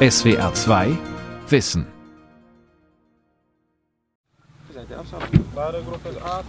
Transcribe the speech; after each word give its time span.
SWR 0.00 0.54
2 0.54 0.96
Wissen. 1.48 1.84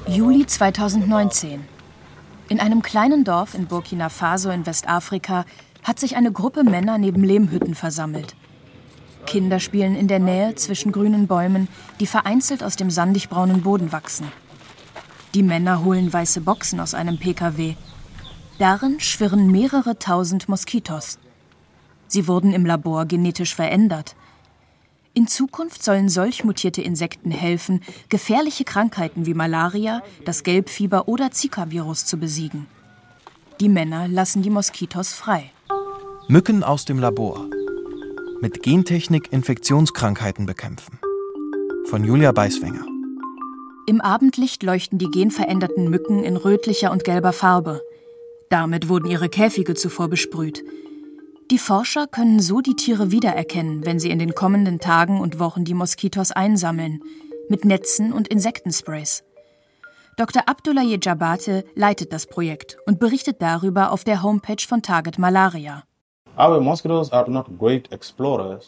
Juli 0.07 0.45
2019. 0.45 1.61
In 2.49 2.59
einem 2.59 2.83
kleinen 2.83 3.23
Dorf 3.23 3.55
in 3.55 3.65
Burkina 3.65 4.09
Faso 4.09 4.51
in 4.51 4.67
Westafrika 4.67 5.45
hat 5.81 5.99
sich 5.99 6.15
eine 6.15 6.31
Gruppe 6.31 6.63
Männer 6.63 6.99
neben 6.99 7.23
Lehmhütten 7.23 7.73
versammelt. 7.73 8.35
Kinder 9.25 9.59
spielen 9.59 9.95
in 9.95 10.07
der 10.07 10.19
Nähe 10.19 10.53
zwischen 10.53 10.91
grünen 10.91 11.25
Bäumen, 11.25 11.69
die 11.99 12.05
vereinzelt 12.05 12.63
aus 12.63 12.75
dem 12.75 12.91
sandig-braunen 12.91 13.63
Boden 13.63 13.91
wachsen. 13.91 14.31
Die 15.33 15.41
Männer 15.41 15.83
holen 15.83 16.13
weiße 16.13 16.41
Boxen 16.41 16.79
aus 16.79 16.93
einem 16.93 17.17
PKW. 17.17 17.73
Darin 18.59 18.99
schwirren 18.99 19.49
mehrere 19.49 19.97
tausend 19.97 20.49
Moskitos. 20.49 21.17
Sie 22.09 22.27
wurden 22.27 22.53
im 22.53 22.65
Labor 22.65 23.05
genetisch 23.05 23.55
verändert. 23.55 24.15
In 25.13 25.27
Zukunft 25.27 25.83
sollen 25.83 26.09
solch 26.09 26.43
mutierte 26.43 26.81
Insekten 26.81 27.31
helfen, 27.31 27.81
gefährliche 28.09 28.63
Krankheiten 28.63 29.25
wie 29.25 29.33
Malaria, 29.33 30.01
das 30.25 30.43
Gelbfieber 30.43 31.07
oder 31.07 31.31
Zika-Virus 31.31 32.05
zu 32.05 32.17
besiegen. 32.17 32.67
Die 33.59 33.69
Männer 33.69 34.07
lassen 34.07 34.41
die 34.41 34.49
Moskitos 34.49 35.13
frei. 35.13 35.51
Mücken 36.27 36.63
aus 36.63 36.85
dem 36.85 36.99
Labor. 36.99 37.45
Mit 38.41 38.63
Gentechnik 38.63 39.31
Infektionskrankheiten 39.31 40.45
bekämpfen. 40.45 40.99
Von 41.89 42.03
Julia 42.03 42.31
Beiswenger. 42.31 42.85
Im 43.85 44.01
Abendlicht 44.01 44.63
leuchten 44.63 44.97
die 44.99 45.09
genveränderten 45.09 45.89
Mücken 45.89 46.23
in 46.23 46.37
rötlicher 46.37 46.91
und 46.91 47.03
gelber 47.03 47.33
Farbe. 47.33 47.81
Damit 48.49 48.87
wurden 48.89 49.09
ihre 49.09 49.29
Käfige 49.29 49.73
zuvor 49.73 50.07
besprüht. 50.07 50.63
Die 51.51 51.57
Forscher 51.57 52.05
können 52.05 52.39
so 52.39 52.61
die 52.61 52.75
Tiere 52.75 53.09
wiedererkennen, 53.09 53.83
wenn 53.83 53.99
sie 53.99 54.11
in 54.11 54.19
den 54.19 54.35
kommenden 54.35 54.79
Tagen 54.79 55.19
und 55.19 55.39
Wochen 55.39 55.65
die 55.65 55.73
Moskitos 55.73 56.31
einsammeln, 56.31 57.01
mit 57.49 57.65
Netzen 57.65 58.13
und 58.13 58.27
Insektensprays. 58.27 59.23
Dr. 60.15 60.43
Abdoulaye 60.45 60.99
Jabate 61.01 61.65
leitet 61.73 62.13
das 62.13 62.27
Projekt 62.27 62.77
und 62.85 62.99
berichtet 62.99 63.41
darüber 63.41 63.91
auf 63.91 64.03
der 64.03 64.21
Homepage 64.21 64.63
von 64.67 64.83
Target 64.83 65.17
Malaria. 65.17 65.81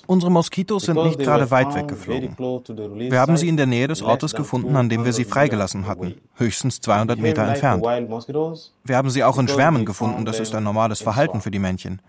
Unsere 0.08 0.32
Moskitos 0.32 0.84
sind 0.84 1.04
nicht 1.04 1.20
gerade 1.20 1.52
weit 1.52 1.76
weggeflogen. 1.76 2.36
Wir 2.36 3.20
haben 3.20 3.38
sie 3.38 3.48
in 3.48 3.58
der 3.58 3.68
Nähe 3.68 3.88
des 3.88 4.02
Ortes 4.02 4.34
gefunden, 4.34 4.76
an 4.76 4.90
dem 4.90 5.06
wir 5.06 5.14
sie 5.14 5.24
freigelassen 5.24 5.86
hatten, 5.86 6.16
höchstens 6.36 6.82
200 6.82 7.20
Meter 7.20 7.44
entfernt. 7.44 7.84
Wir 7.84 8.98
haben 8.98 9.10
sie 9.12 9.24
auch 9.24 9.38
in 9.38 9.48
Schwärmen 9.48 9.86
gefunden, 9.86 10.26
das 10.26 10.40
ist 10.40 10.56
ein 10.56 10.64
normales 10.64 11.00
Verhalten 11.00 11.42
für 11.42 11.52
die 11.52 11.60
Männchen. 11.60 12.02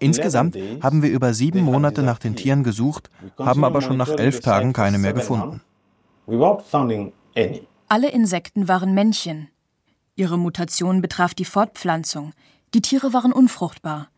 Insgesamt 0.00 0.56
haben 0.82 1.02
wir 1.02 1.10
über 1.10 1.34
sieben 1.34 1.62
Monate 1.62 2.02
nach 2.02 2.18
den 2.18 2.36
Tieren 2.36 2.64
gesucht, 2.64 3.10
haben 3.38 3.64
aber 3.64 3.82
schon 3.82 3.96
nach 3.96 4.10
elf 4.10 4.40
Tagen 4.40 4.72
keine 4.72 4.98
mehr 4.98 5.12
gefunden. 5.12 5.60
Alle 7.88 8.10
Insekten 8.10 8.68
waren 8.68 8.94
Männchen. 8.94 9.48
Ihre 10.16 10.38
Mutation 10.38 11.02
betraf 11.02 11.34
die 11.34 11.44
Fortpflanzung. 11.44 12.32
Die 12.74 12.82
Tiere 12.82 13.12
waren 13.12 13.32
unfruchtbar. 13.32 14.08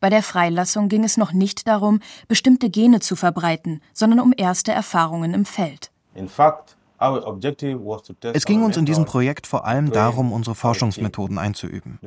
Bei 0.00 0.10
der 0.10 0.22
Freilassung 0.22 0.88
ging 0.88 1.02
es 1.02 1.16
noch 1.16 1.32
nicht 1.32 1.66
darum, 1.66 2.00
bestimmte 2.28 2.70
Gene 2.70 3.00
zu 3.00 3.16
verbreiten, 3.16 3.82
sondern 3.92 4.20
um 4.20 4.32
erste 4.36 4.70
Erfahrungen 4.72 5.34
im 5.34 5.44
Feld. 5.44 5.90
Es 6.98 8.44
ging 8.44 8.62
uns 8.62 8.76
in 8.76 8.84
diesem 8.84 9.04
Projekt 9.04 9.46
vor 9.46 9.64
allem 9.66 9.90
darum, 9.92 10.32
unsere 10.32 10.54
Forschungsmethoden 10.54 11.38
einzuüben. 11.38 11.98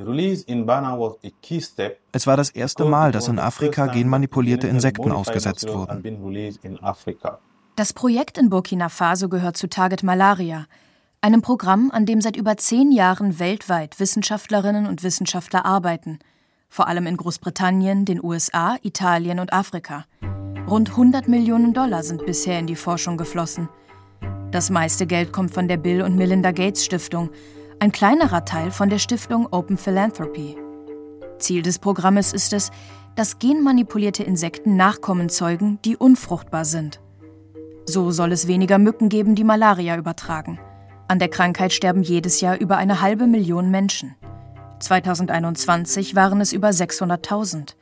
Es 2.12 2.28
war 2.28 2.38
das 2.38 2.50
erste 2.50 2.86
Mal, 2.86 3.12
dass 3.12 3.28
in 3.28 3.40
Afrika 3.40 3.88
genmanipulierte 3.88 4.68
Insekten 4.68 5.12
ausgesetzt 5.12 5.68
wurden. 5.68 6.04
Das 7.76 7.94
Projekt 7.94 8.38
in 8.38 8.50
Burkina 8.50 8.90
Faso 8.90 9.30
gehört 9.30 9.56
zu 9.56 9.70
Target 9.70 10.04
Malaria, 10.04 10.66
einem 11.22 11.42
Programm, 11.42 11.90
an 11.92 12.06
dem 12.06 12.20
seit 12.20 12.36
über 12.36 12.58
zehn 12.58 12.92
Jahren 12.92 13.40
weltweit 13.40 14.00
Wissenschaftlerinnen 14.00 14.88
und 14.88 15.04
Wissenschaftler 15.04 15.66
arbeiten, 15.66 16.20
vor 16.68 16.88
allem 16.88 17.06
in 17.06 17.16
Großbritannien, 17.16 18.06
den 18.06 18.24
USA, 18.24 18.78
Italien 18.82 19.40
und 19.40 19.54
Afrika. 19.54 20.06
Rund 20.68 20.90
100 20.92 21.28
Millionen 21.28 21.74
Dollar 21.74 22.02
sind 22.02 22.26
bisher 22.26 22.58
in 22.58 22.66
die 22.66 22.76
Forschung 22.76 23.18
geflossen. 23.18 23.70
Das 24.52 24.70
meiste 24.70 25.08
Geld 25.08 25.32
kommt 25.32 25.54
von 25.54 25.70
der 25.70 25.78
Bill 25.78 26.02
und 26.02 26.18
Melinda 26.18 26.52
Gates 26.52 26.84
Stiftung, 26.84 27.30
ein 27.80 27.94
kleinerer 27.94 28.44
Teil 28.44 28.72
von 28.72 28.90
der 28.90 29.00
Stiftung 29.00 29.48
Open 29.52 29.78
Philanthropy. 29.78 30.58
Ziel 31.40 31.62
des 31.62 31.80
Programmes 31.80 32.34
ist 32.34 32.52
es, 32.52 32.70
dass 33.16 33.40
genmanipulierte 33.40 34.24
Insekten 34.24 34.76
Nachkommen 34.76 35.30
zeugen, 35.30 35.80
die 35.86 35.96
unfruchtbar 35.96 36.66
sind. 36.66 37.02
So 37.86 38.12
soll 38.12 38.34
es 38.34 38.48
weniger 38.48 38.78
Mücken 38.78 39.08
geben, 39.08 39.36
die 39.36 39.44
Malaria 39.44 39.98
übertragen. 39.98 40.60
An 41.08 41.20
der 41.20 41.30
Krankheit 41.30 41.74
sterben 41.74 42.04
jedes 42.04 42.42
Jahr 42.42 42.58
über 42.58 42.78
eine 42.78 43.02
halbe 43.02 43.28
Million 43.28 43.72
Menschen. 43.72 44.16
2021 44.80 46.16
waren 46.16 46.42
es 46.42 46.54
über 46.54 46.70
600.000. 46.70 47.76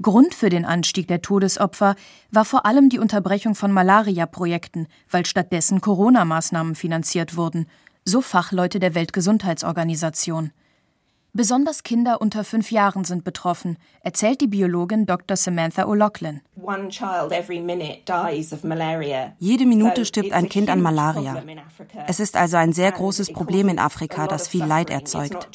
Grund 0.00 0.34
für 0.34 0.48
den 0.48 0.64
Anstieg 0.64 1.08
der 1.08 1.22
Todesopfer 1.22 1.96
war 2.30 2.44
vor 2.44 2.66
allem 2.66 2.88
die 2.88 2.98
Unterbrechung 2.98 3.54
von 3.54 3.72
Malaria-Projekten, 3.72 4.86
weil 5.10 5.26
stattdessen 5.26 5.80
Corona-Maßnahmen 5.80 6.74
finanziert 6.74 7.36
wurden, 7.36 7.66
so 8.04 8.20
Fachleute 8.20 8.78
der 8.78 8.94
Weltgesundheitsorganisation. 8.94 10.52
Besonders 11.34 11.82
Kinder 11.82 12.20
unter 12.20 12.42
fünf 12.42 12.70
Jahren 12.70 13.04
sind 13.04 13.22
betroffen, 13.22 13.76
erzählt 14.00 14.40
die 14.40 14.46
Biologin 14.46 15.04
Dr. 15.04 15.36
Samantha 15.36 15.84
O'Loughlin. 15.84 16.40
Jede 19.38 19.66
Minute 19.66 20.04
stirbt 20.04 20.32
ein 20.32 20.48
Kind 20.48 20.70
an 20.70 20.80
Malaria. 20.80 21.42
Es 22.06 22.18
ist 22.18 22.36
also 22.36 22.56
ein 22.56 22.72
sehr 22.72 22.92
großes 22.92 23.32
Problem 23.32 23.68
in 23.68 23.78
Afrika, 23.78 24.26
das 24.26 24.48
viel 24.48 24.64
Leid 24.64 24.90
erzeugt. 24.90 25.48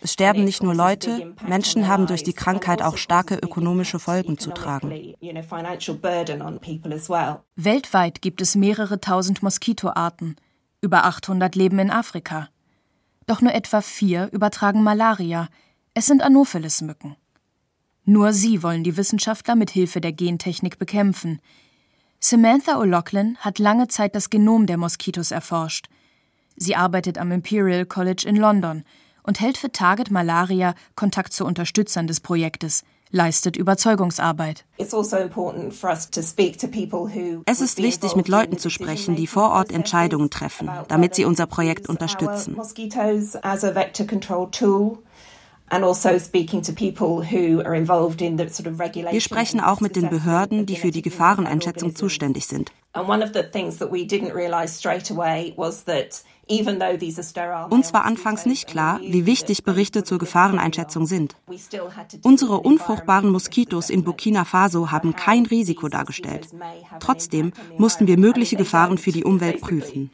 Es 0.00 0.12
sterben 0.12 0.44
nicht 0.44 0.62
nur 0.62 0.74
Leute, 0.74 1.34
Menschen 1.46 1.88
haben 1.88 2.06
durch 2.06 2.22
die 2.22 2.32
Krankheit 2.32 2.82
auch 2.82 2.96
starke 2.96 3.36
ökonomische 3.36 3.98
Folgen 3.98 4.38
zu 4.38 4.50
tragen. 4.50 5.14
Weltweit 7.56 8.22
gibt 8.22 8.40
es 8.40 8.54
mehrere 8.54 9.00
tausend 9.00 9.42
Moskitoarten. 9.42 10.36
Über 10.80 11.04
800 11.04 11.54
leben 11.54 11.78
in 11.78 11.90
Afrika. 11.90 12.48
Doch 13.26 13.40
nur 13.40 13.54
etwa 13.54 13.80
vier 13.80 14.28
übertragen 14.32 14.82
Malaria. 14.82 15.48
Es 15.94 16.06
sind 16.06 16.22
Anopheles-Mücken. 16.22 17.16
Nur 18.04 18.32
sie 18.32 18.62
wollen 18.62 18.82
die 18.82 18.96
Wissenschaftler 18.96 19.54
mit 19.54 19.70
Hilfe 19.70 20.00
der 20.00 20.12
Gentechnik 20.12 20.78
bekämpfen. 20.78 21.40
Samantha 22.18 22.80
O'Loughlin 22.80 23.36
hat 23.36 23.58
lange 23.58 23.88
Zeit 23.88 24.14
das 24.14 24.28
Genom 24.28 24.66
der 24.66 24.76
Moskitos 24.76 25.30
erforscht– 25.30 25.88
Sie 26.62 26.76
arbeitet 26.76 27.18
am 27.18 27.32
Imperial 27.32 27.84
College 27.84 28.24
in 28.24 28.36
London 28.36 28.84
und 29.24 29.40
hält 29.40 29.58
für 29.58 29.72
Target 29.72 30.12
Malaria 30.12 30.76
Kontakt 30.94 31.32
zu 31.32 31.44
Unterstützern 31.44 32.06
des 32.06 32.20
Projektes, 32.20 32.84
leistet 33.10 33.56
Überzeugungsarbeit. 33.56 34.64
Also 34.78 35.02
es 37.46 37.60
ist 37.60 37.82
wichtig, 37.82 38.14
mit 38.14 38.28
Leuten 38.28 38.58
zu 38.58 38.70
sprechen, 38.70 39.16
die 39.16 39.26
vor 39.26 39.50
Ort 39.50 39.72
Entscheidungen 39.72 40.30
treffen, 40.30 40.70
damit 40.86 41.16
sie 41.16 41.24
unser 41.24 41.46
Projekt 41.46 41.88
unterstützen. 41.88 42.56
Also 42.56 42.76
Wir 49.10 49.20
sprechen 49.20 49.60
auch 49.60 49.80
mit 49.80 49.96
den 49.96 50.10
Behörden, 50.10 50.66
die 50.66 50.76
für 50.76 50.90
die 50.92 51.02
Gefahreneinschätzung 51.02 51.96
zuständig 51.96 52.46
sind. 52.46 52.70
Uns 57.70 57.94
war 57.94 58.04
anfangs 58.04 58.46
nicht 58.46 58.66
klar, 58.66 59.00
wie 59.02 59.26
wichtig 59.26 59.64
Berichte 59.64 60.04
zur 60.04 60.18
Gefahreneinschätzung 60.18 61.06
sind. 61.06 61.36
Unsere 62.22 62.60
unfruchtbaren 62.60 63.30
Moskitos 63.30 63.90
in 63.90 64.04
Burkina 64.04 64.44
Faso 64.44 64.90
haben 64.90 65.16
kein 65.16 65.46
Risiko 65.46 65.88
dargestellt. 65.88 66.48
Trotzdem 67.00 67.52
mussten 67.78 68.06
wir 68.06 68.18
mögliche 68.18 68.56
Gefahren 68.56 68.98
für 68.98 69.12
die 69.12 69.24
Umwelt 69.24 69.60
prüfen. 69.60 70.10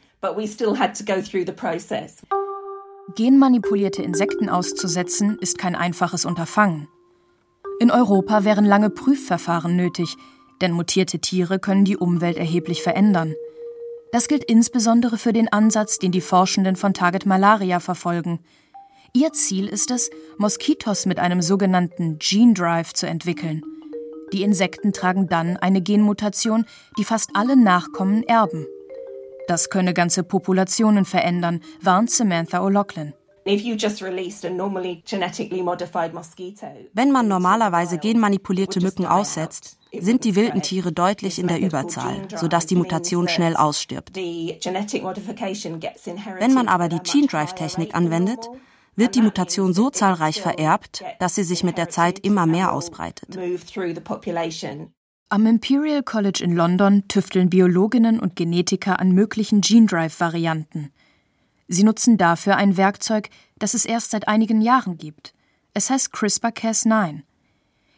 Genmanipulierte 3.15 4.03
Insekten 4.03 4.49
auszusetzen, 4.49 5.37
ist 5.39 5.57
kein 5.57 5.75
einfaches 5.75 6.25
Unterfangen. 6.25 6.87
In 7.79 7.91
Europa 7.91 8.43
wären 8.43 8.65
lange 8.65 8.89
Prüfverfahren 8.89 9.75
nötig, 9.75 10.15
denn 10.61 10.73
mutierte 10.73 11.19
Tiere 11.19 11.59
können 11.59 11.85
die 11.85 11.97
Umwelt 11.97 12.37
erheblich 12.37 12.83
verändern. 12.83 13.33
Das 14.11 14.27
gilt 14.27 14.43
insbesondere 14.43 15.17
für 15.17 15.33
den 15.33 15.51
Ansatz, 15.51 15.99
den 15.99 16.11
die 16.11 16.21
Forschenden 16.21 16.75
von 16.75 16.93
Target 16.93 17.25
Malaria 17.25 17.79
verfolgen. 17.79 18.39
Ihr 19.13 19.33
Ziel 19.33 19.67
ist 19.67 19.91
es, 19.91 20.09
Moskitos 20.37 21.05
mit 21.05 21.19
einem 21.19 21.41
sogenannten 21.41 22.17
Gene 22.19 22.53
Drive 22.53 22.93
zu 22.93 23.07
entwickeln. 23.07 23.63
Die 24.33 24.43
Insekten 24.43 24.93
tragen 24.93 25.27
dann 25.27 25.57
eine 25.57 25.81
Genmutation, 25.81 26.65
die 26.97 27.03
fast 27.03 27.31
alle 27.33 27.55
Nachkommen 27.55 28.23
erben. 28.23 28.67
Das 29.47 29.71
könne 29.71 29.95
ganze 29.95 30.23
Populationen 30.23 31.05
verändern, 31.05 31.61
warnt 31.81 32.11
Samantha 32.11 32.59
O'Loughlin. 32.59 33.13
Wenn 36.93 37.11
man 37.11 37.27
normalerweise 37.27 37.97
genmanipulierte 37.97 38.81
Mücken 38.81 39.07
aussetzt, 39.07 39.78
sind 39.97 40.23
die 40.23 40.35
wilden 40.35 40.61
Tiere 40.61 40.91
deutlich 40.91 41.39
in 41.39 41.47
der 41.47 41.59
Überzahl, 41.59 42.27
sodass 42.35 42.65
die 42.65 42.75
Mutation 42.75 43.27
schnell 43.27 43.55
ausstirbt. 43.55 44.15
Wenn 44.15 44.53
man 46.53 46.67
aber 46.67 46.89
die 46.89 46.99
Gene 46.99 47.27
Drive 47.27 47.55
Technik 47.55 47.95
anwendet, 47.95 48.49
wird 48.95 49.15
die 49.15 49.21
Mutation 49.21 49.73
so 49.73 49.89
zahlreich 49.89 50.41
vererbt, 50.41 51.03
dass 51.19 51.35
sie 51.35 51.43
sich 51.43 51.63
mit 51.63 51.77
der 51.77 51.89
Zeit 51.89 52.19
immer 52.19 52.45
mehr 52.45 52.73
ausbreitet. 52.73 53.37
Am 55.31 55.45
Imperial 55.45 56.03
College 56.03 56.43
in 56.43 56.55
London 56.55 57.07
tüfteln 57.07 57.49
Biologinnen 57.49 58.19
und 58.19 58.35
Genetiker 58.35 58.99
an 58.99 59.11
möglichen 59.11 59.61
Gene 59.61 59.85
Drive 59.85 60.19
Varianten. 60.19 60.91
Sie 61.67 61.83
nutzen 61.83 62.17
dafür 62.17 62.57
ein 62.57 62.77
Werkzeug, 62.77 63.29
das 63.59 63.75
es 63.75 63.85
erst 63.85 64.09
seit 64.09 64.27
einigen 64.27 64.59
Jahren 64.59 64.97
gibt. 64.97 65.35
Es 65.75 65.91
heißt 65.91 66.11
CRISPR-Cas9. 66.13 67.21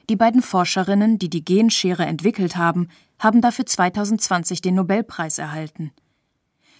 Die 0.09 0.15
beiden 0.15 0.41
Forscherinnen, 0.41 1.19
die 1.19 1.29
die 1.29 1.45
Genschere 1.45 2.05
entwickelt 2.05 2.55
haben, 2.55 2.89
haben 3.19 3.41
dafür 3.41 3.65
2020 3.65 4.61
den 4.61 4.75
Nobelpreis 4.75 5.37
erhalten. 5.37 5.91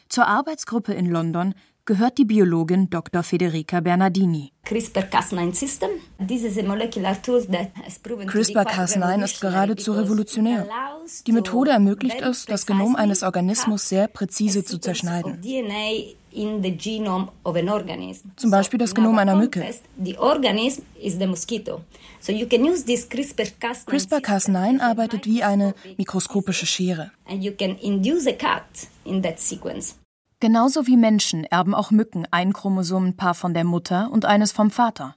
Zur 0.09 0.27
Arbeitsgruppe 0.27 0.94
in 0.94 1.06
London 1.06 1.53
gehört 1.85 2.18
die 2.18 2.25
Biologin 2.25 2.89
Dr. 2.89 3.23
Federica 3.23 3.79
Bernardini. 3.79 4.51
CRISPR-Cas9 8.27 9.24
ist 9.24 9.41
geradezu 9.41 9.94
revolutionär. 9.94 10.67
Die 11.25 11.31
Methode 11.31 11.71
ermöglicht 11.71 12.21
es, 12.21 12.45
das 12.45 12.65
Genom 12.65 12.95
eines 12.95 13.24
Organismus 13.24 13.89
sehr 13.89 14.07
präzise 14.07 14.63
zu 14.63 14.77
zerschneiden. 14.79 15.41
Zum 18.36 18.51
Beispiel 18.51 18.80
das 18.80 18.95
Genom 18.95 19.18
einer 19.18 19.36
Mücke. 19.36 19.66
CRISPR-Cas9 23.88 24.80
arbeitet 24.80 25.25
wie 25.25 25.44
eine 25.44 25.74
mikroskopische 25.98 26.66
Schere. 26.66 27.12
Genauso 30.39 30.88
wie 30.88 30.98
Menschen 30.98 31.44
erben 31.44 31.75
auch 31.75 31.92
Mücken 31.92 32.28
ein 32.31 32.54
Chromosomenpaar 32.54 33.36
von 33.36 33.54
der 33.54 33.63
Mutter 33.63 34.10
und 34.12 34.25
eines 34.25 34.51
vom 34.51 34.72
Vater. 34.72 35.16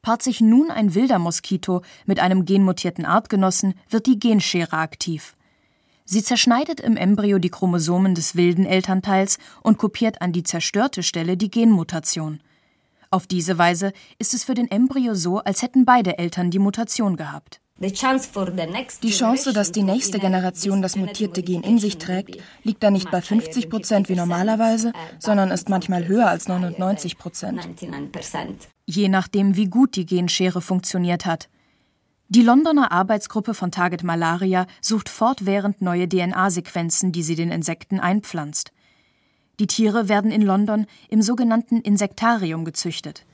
Paart 0.00 0.22
sich 0.22 0.40
nun 0.40 0.70
ein 0.70 0.94
wilder 0.94 1.18
Moskito 1.18 1.82
mit 2.06 2.20
einem 2.20 2.44
genmutierten 2.44 3.04
Artgenossen, 3.04 3.74
wird 3.90 4.06
die 4.06 4.18
Genschere 4.18 4.78
aktiv. 4.78 5.34
Sie 6.10 6.22
zerschneidet 6.22 6.80
im 6.80 6.96
Embryo 6.96 7.38
die 7.38 7.50
Chromosomen 7.50 8.14
des 8.14 8.34
wilden 8.34 8.64
Elternteils 8.64 9.36
und 9.62 9.76
kopiert 9.76 10.22
an 10.22 10.32
die 10.32 10.42
zerstörte 10.42 11.02
Stelle 11.02 11.36
die 11.36 11.50
Genmutation. 11.50 12.40
Auf 13.10 13.26
diese 13.26 13.58
Weise 13.58 13.92
ist 14.18 14.32
es 14.32 14.42
für 14.42 14.54
den 14.54 14.70
Embryo 14.70 15.12
so, 15.12 15.40
als 15.40 15.60
hätten 15.60 15.84
beide 15.84 16.16
Eltern 16.16 16.50
die 16.50 16.58
Mutation 16.58 17.16
gehabt. 17.16 17.60
Die 17.78 17.92
Chance, 17.92 19.52
dass 19.52 19.70
die 19.70 19.82
nächste 19.82 20.18
Generation 20.18 20.80
das 20.80 20.96
mutierte 20.96 21.42
Gen 21.42 21.62
in 21.62 21.78
sich 21.78 21.98
trägt, 21.98 22.38
liegt 22.62 22.82
da 22.82 22.90
nicht 22.90 23.10
bei 23.10 23.20
50 23.20 23.68
Prozent 23.68 24.08
wie 24.08 24.16
normalerweise, 24.16 24.94
sondern 25.18 25.50
ist 25.50 25.68
manchmal 25.68 26.08
höher 26.08 26.28
als 26.28 26.48
99 26.48 27.18
Prozent. 27.18 27.68
Je 28.86 29.08
nachdem, 29.10 29.56
wie 29.56 29.66
gut 29.66 29.94
die 29.94 30.06
Genschere 30.06 30.62
funktioniert 30.62 31.26
hat. 31.26 31.50
Die 32.30 32.42
Londoner 32.42 32.92
Arbeitsgruppe 32.92 33.54
von 33.54 33.70
Target 33.70 34.04
Malaria 34.04 34.66
sucht 34.82 35.08
fortwährend 35.08 35.80
neue 35.80 36.06
DNA-Sequenzen, 36.06 37.10
die 37.10 37.22
sie 37.22 37.36
den 37.36 37.50
Insekten 37.50 38.00
einpflanzt. 38.00 38.70
Die 39.58 39.66
Tiere 39.66 40.10
werden 40.10 40.30
in 40.30 40.42
London 40.42 40.84
im 41.08 41.22
sogenannten 41.22 41.80
Insektarium 41.80 42.66
gezüchtet. 42.66 43.24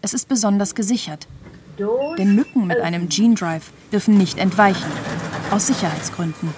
Es 0.00 0.14
ist 0.14 0.30
besonders 0.30 0.74
gesichert. 0.74 1.28
Denn 2.16 2.34
Mücken 2.34 2.66
mit 2.66 2.80
einem 2.80 3.10
Gene 3.10 3.34
Drive 3.34 3.70
dürfen 3.92 4.16
nicht 4.16 4.38
entweichen, 4.38 4.90
aus 5.50 5.66
Sicherheitsgründen. 5.66 6.54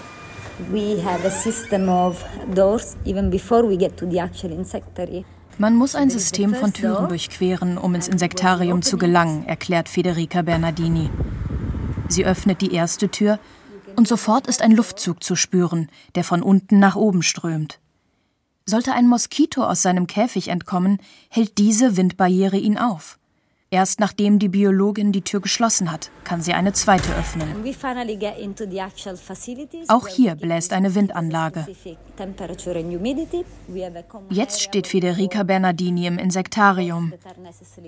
Man 5.58 5.74
muss 5.74 5.96
ein 5.96 6.08
System 6.08 6.54
von 6.54 6.72
Türen 6.72 7.08
durchqueren, 7.08 7.78
um 7.78 7.96
ins 7.96 8.06
Insektarium 8.06 8.82
zu 8.82 8.96
gelangen, 8.96 9.44
erklärt 9.44 9.88
Federica 9.88 10.42
Bernardini. 10.42 11.10
Sie 12.10 12.26
öffnet 12.26 12.60
die 12.60 12.72
erste 12.72 13.08
Tür 13.08 13.38
und 13.94 14.08
sofort 14.08 14.48
ist 14.48 14.62
ein 14.62 14.72
Luftzug 14.72 15.22
zu 15.22 15.36
spüren, 15.36 15.88
der 16.16 16.24
von 16.24 16.42
unten 16.42 16.80
nach 16.80 16.96
oben 16.96 17.22
strömt. 17.22 17.78
Sollte 18.66 18.92
ein 18.92 19.06
Moskito 19.06 19.62
aus 19.62 19.82
seinem 19.82 20.08
Käfig 20.08 20.48
entkommen, 20.48 20.98
hält 21.28 21.58
diese 21.58 21.96
Windbarriere 21.96 22.56
ihn 22.56 22.78
auf. 22.78 23.19
Erst 23.72 24.00
nachdem 24.00 24.40
die 24.40 24.48
Biologin 24.48 25.12
die 25.12 25.22
Tür 25.22 25.40
geschlossen 25.40 25.92
hat, 25.92 26.10
kann 26.24 26.42
sie 26.42 26.54
eine 26.54 26.72
zweite 26.72 27.14
öffnen. 27.14 27.48
Auch 29.86 30.08
hier 30.08 30.34
bläst 30.34 30.72
eine 30.72 30.96
Windanlage. 30.96 31.68
Jetzt 34.28 34.60
steht 34.60 34.88
Federica 34.88 35.44
Bernardini 35.44 36.06
im 36.06 36.18
Insektarium. 36.18 37.12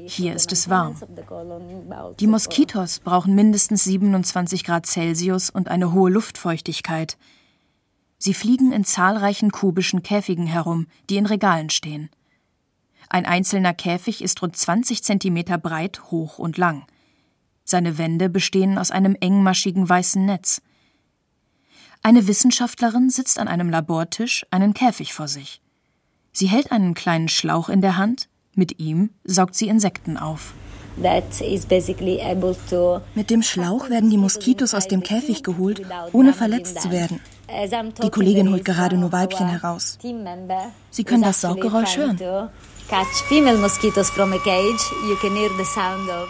Hier 0.07 0.35
ist 0.37 0.53
es 0.53 0.71
warm. 0.71 0.95
Die 2.21 2.29
Moskitos 2.29 3.01
brauchen 3.01 3.35
mindestens 3.35 3.83
27 3.83 4.63
Grad 4.63 4.87
Celsius 4.87 5.51
und 5.51 5.67
eine 5.67 5.93
hohe 5.93 6.11
Luftfeuchtigkeit. 6.13 7.19
Sie 8.19 8.35
fliegen 8.35 8.71
in 8.71 8.85
zahlreichen 8.85 9.51
kubischen 9.51 10.05
Käfigen 10.05 10.47
herum, 10.47 10.87
die 11.11 11.17
in 11.17 11.27
Regalen 11.27 11.71
stehen. 11.71 12.09
Ein 13.13 13.27
einzelner 13.27 13.75
Käfig 13.75 14.23
ist 14.23 14.41
rund 14.41 14.57
20 14.57 15.05
Zentimeter 15.05 15.59
breit, 15.59 16.01
hoch 16.11 16.39
und 16.39 16.57
lang. 16.57 16.87
Seine 17.63 17.99
Wände 17.99 18.31
bestehen 18.31 18.79
aus 18.79 18.91
einem 18.91 19.19
engmaschigen 19.21 19.87
weißen 19.87 20.25
Netz. 20.25 20.63
Eine 22.03 22.27
Wissenschaftlerin 22.27 23.11
sitzt 23.11 23.39
an 23.39 23.49
einem 23.49 23.69
Labortisch 23.69 24.47
einen 24.51 24.73
Käfig 24.73 25.13
vor 25.13 25.29
sich. 25.29 25.61
Sie 26.33 26.47
hält 26.47 26.73
einen 26.73 26.95
kleinen 26.95 27.29
Schlauch 27.29 27.69
in 27.69 27.83
der 27.83 27.99
Hand, 27.99 28.31
mit 28.55 28.81
ihm 28.81 29.11
saugt 29.25 29.57
sie 29.57 29.69
Insekten 29.69 30.17
auf. 30.17 30.55
Mit 33.15 33.29
dem 33.29 33.43
Schlauch 33.43 33.91
werden 33.91 34.09
die 34.09 34.17
Moskitos 34.17 34.73
aus 34.73 34.89
dem 34.89 35.03
Käfig 35.03 35.43
geholt, 35.43 35.83
ohne 36.13 36.33
verletzt 36.33 36.81
zu 36.81 36.91
werden. 36.91 37.21
Die 38.03 38.11
Kollegin 38.11 38.51
holt 38.51 38.65
gerade 38.65 38.97
nur 38.97 39.13
Weibchen 39.13 39.49
heraus. 39.49 39.99
Sie 40.91 41.05
können 41.05 41.23
das 41.23 41.43
Sauggeräusch 41.43 41.99
hören 41.99 42.51
catch 42.89 43.23
female 43.29 43.59
mosquitoes 43.59 44.11
from 44.11 44.33
a 44.33 44.39
cage, 44.39 44.83
you 45.07 45.17
can 45.17 45.35
hear 45.35 45.51
the 45.57 45.65
sound 45.65 46.09
of 46.11 46.29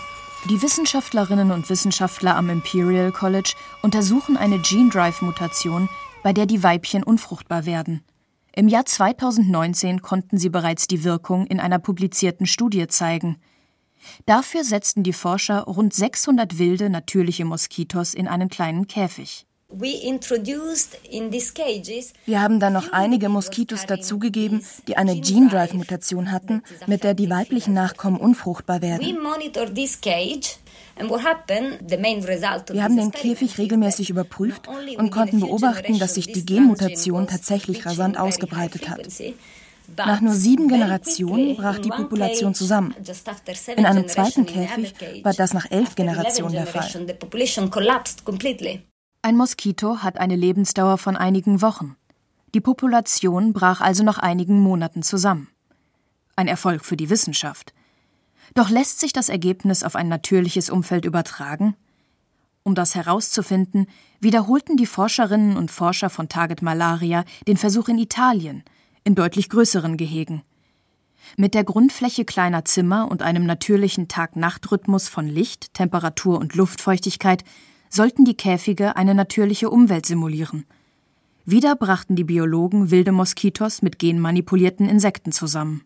die 0.49 0.61
Wissenschaftlerinnen 0.61 1.53
und 1.53 1.71
Wissenschaftler 1.71 2.35
am 2.35 2.51
Imperial 2.51 3.13
College 3.13 3.55
untersuchen 3.81 4.37
eine 4.37 4.59
Gene 4.59 4.91
Drive 4.91 5.23
Mutation, 5.23 5.89
bei 6.25 6.33
der 6.33 6.47
die 6.47 6.65
Weibchen 6.65 7.05
unfruchtbar 7.05 7.65
werden. 7.65 8.03
Im 8.53 8.67
Jahr 8.67 8.85
2019 8.85 10.03
konnten 10.03 10.39
sie 10.39 10.49
bereits 10.49 10.89
die 10.89 11.05
Wirkung 11.05 11.47
in 11.47 11.61
einer 11.61 11.79
publizierten 11.79 12.47
Studie 12.47 12.89
zeigen. 12.89 13.37
Dafür 14.27 14.65
setzten 14.65 15.05
die 15.05 15.13
Forscher 15.13 15.61
rund 15.63 15.95
600 15.95 16.59
wilde 16.59 16.91
natürliche 16.91 17.45
Moskitos 17.45 18.13
in 18.13 18.27
einen 18.27 18.49
kleinen 18.49 18.89
Käfig. 18.89 19.47
Wir 22.25 22.41
haben 22.41 22.61
dann 22.61 22.73
noch 22.73 22.93
einige 22.93 23.29
Moskitos 23.29 23.87
dazugegeben, 23.87 24.65
die 24.87 24.97
eine 24.97 25.21
Gene 25.21 25.49
Drive 25.49 25.75
Mutation 25.75 26.31
hatten, 26.31 26.63
mit 26.87 27.05
der 27.05 27.15
die 27.15 27.31
weiblichen 27.31 27.75
Nachkommen 27.75 28.19
unfruchtbar 28.19 28.83
werden. 28.83 29.03
Wir 32.73 32.85
haben 32.85 32.97
den 32.97 33.11
Käfig 33.13 33.59
regelmäßig 33.59 34.11
überprüft 34.11 34.69
und 34.99 35.11
konnten 35.11 35.41
beobachten, 35.41 35.99
dass 35.99 36.15
sich 36.15 36.27
die 36.27 36.45
Genmutation 36.45 37.27
tatsächlich 37.27 37.87
rasant 37.87 38.19
ausgebreitet 38.19 38.89
hat. 38.89 39.09
Nach 39.97 40.21
nur 40.21 40.35
sieben 40.35 40.69
Generationen 40.69 41.57
brach 41.57 41.79
die 41.79 41.89
Population 41.89 42.55
zusammen. 42.55 42.95
In 43.77 43.87
einem 43.87 44.09
zweiten 44.09 44.47
Käfig 44.47 44.95
war 45.23 45.35
das 45.35 45.53
nach 45.55 45.71
elf 45.71 45.95
Generationen 45.95 46.53
der 46.53 46.67
Fall. 46.67 46.89
Ein 49.25 49.37
Moskito 49.37 49.99
hat 49.99 50.19
eine 50.19 50.35
Lebensdauer 50.35 50.99
von 50.99 51.17
einigen 51.17 51.63
Wochen. 51.63 51.95
Die 52.55 52.61
Population 52.61 53.53
brach 53.53 53.81
also 53.81 54.03
nach 54.03 54.19
einigen 54.19 54.59
Monaten 54.59 55.05
zusammen. 55.05 55.47
Ein 56.35 56.49
Erfolg 56.49 56.85
für 56.85 56.97
die 56.97 57.09
Wissenschaft. 57.09 57.73
Doch 58.55 58.69
lässt 58.69 58.99
sich 58.99 59.13
das 59.13 59.29
Ergebnis 59.29 59.85
auf 59.85 59.95
ein 59.95 60.09
natürliches 60.09 60.71
Umfeld 60.71 61.05
übertragen? 61.05 61.77
Um 62.65 62.75
das 62.75 62.97
herauszufinden, 62.97 63.87
wiederholten 64.19 64.77
die 64.77 64.87
Forscherinnen 64.87 65.57
und 65.57 65.71
Forscher 65.71 66.11
von 66.11 66.29
Target 66.29 66.61
Malaria 66.61 67.25
den 67.47 67.57
Versuch 67.57 67.87
in 67.87 67.99
Italien, 67.99 68.65
in 69.05 69.15
deutlich 69.15 69.49
größeren 69.49 69.97
Gehegen. 69.97 70.43
Mit 71.37 71.55
der 71.55 71.63
Grundfläche 71.63 72.25
kleiner 72.25 72.65
Zimmer 72.65 73.09
und 73.09 73.23
einem 73.23 73.47
natürlichen 73.47 74.09
Tag-Nacht-Rhythmus 74.09 75.09
von 75.09 75.29
Licht, 75.29 75.75
Temperatur 75.75 76.41
und 76.41 76.57
Luftfeuchtigkeit 76.57 77.45
sollten 77.93 78.25
die 78.25 78.37
Käfige 78.37 78.97
eine 78.97 79.15
natürliche 79.15 79.69
Umwelt 79.69 80.07
simulieren. 80.07 80.65
Wieder 81.45 81.77
brachten 81.77 82.17
die 82.17 82.25
Biologen 82.25 82.91
wilde 82.91 83.13
Moskitos 83.13 83.83
mit 83.83 83.99
genmanipulierten 83.99 84.89
Insekten 84.89 85.33
zusammen. 85.33 85.83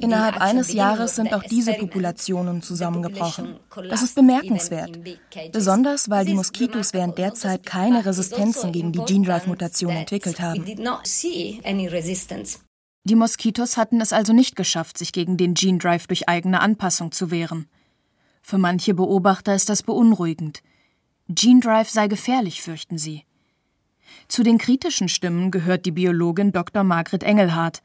Innerhalb 0.00 0.40
eines 0.40 0.72
Jahres 0.72 1.16
sind 1.16 1.32
auch 1.32 1.42
diese 1.42 1.72
Populationen 1.74 2.60
zusammengebrochen. 2.62 3.56
Das 3.88 4.02
ist 4.02 4.14
bemerkenswert. 4.14 4.98
Besonders, 5.50 6.10
weil 6.10 6.26
die 6.26 6.34
Moskitos 6.34 6.92
während 6.92 7.16
der 7.16 7.34
Zeit 7.34 7.64
keine 7.64 8.04
Resistenzen 8.04 8.70
gegen 8.72 8.92
die 8.92 9.00
Gene 9.06 9.26
Drive-Mutation 9.26 9.92
entwickelt 9.92 10.40
haben. 10.40 10.64
Die 13.04 13.16
Moskitos 13.16 13.76
hatten 13.76 14.00
es 14.00 14.12
also 14.12 14.32
nicht 14.32 14.56
geschafft, 14.56 14.98
sich 14.98 15.12
gegen 15.12 15.36
den 15.36 15.54
Gene 15.54 15.78
Drive 15.78 16.06
durch 16.06 16.28
eigene 16.28 16.60
Anpassung 16.60 17.12
zu 17.12 17.30
wehren. 17.30 17.66
Für 18.42 18.58
manche 18.58 18.92
Beobachter 18.92 19.54
ist 19.54 19.68
das 19.68 19.82
beunruhigend. 19.82 20.62
Gene 21.28 21.60
Drive 21.60 21.88
sei 21.88 22.08
gefährlich, 22.08 22.60
fürchten 22.60 22.98
sie. 22.98 23.24
Zu 24.28 24.42
den 24.42 24.58
kritischen 24.58 25.08
Stimmen 25.08 25.50
gehört 25.50 25.86
die 25.86 25.92
Biologin 25.92 26.52
Dr. 26.52 26.84
Margret 26.84 27.22
Engelhardt. 27.22 27.82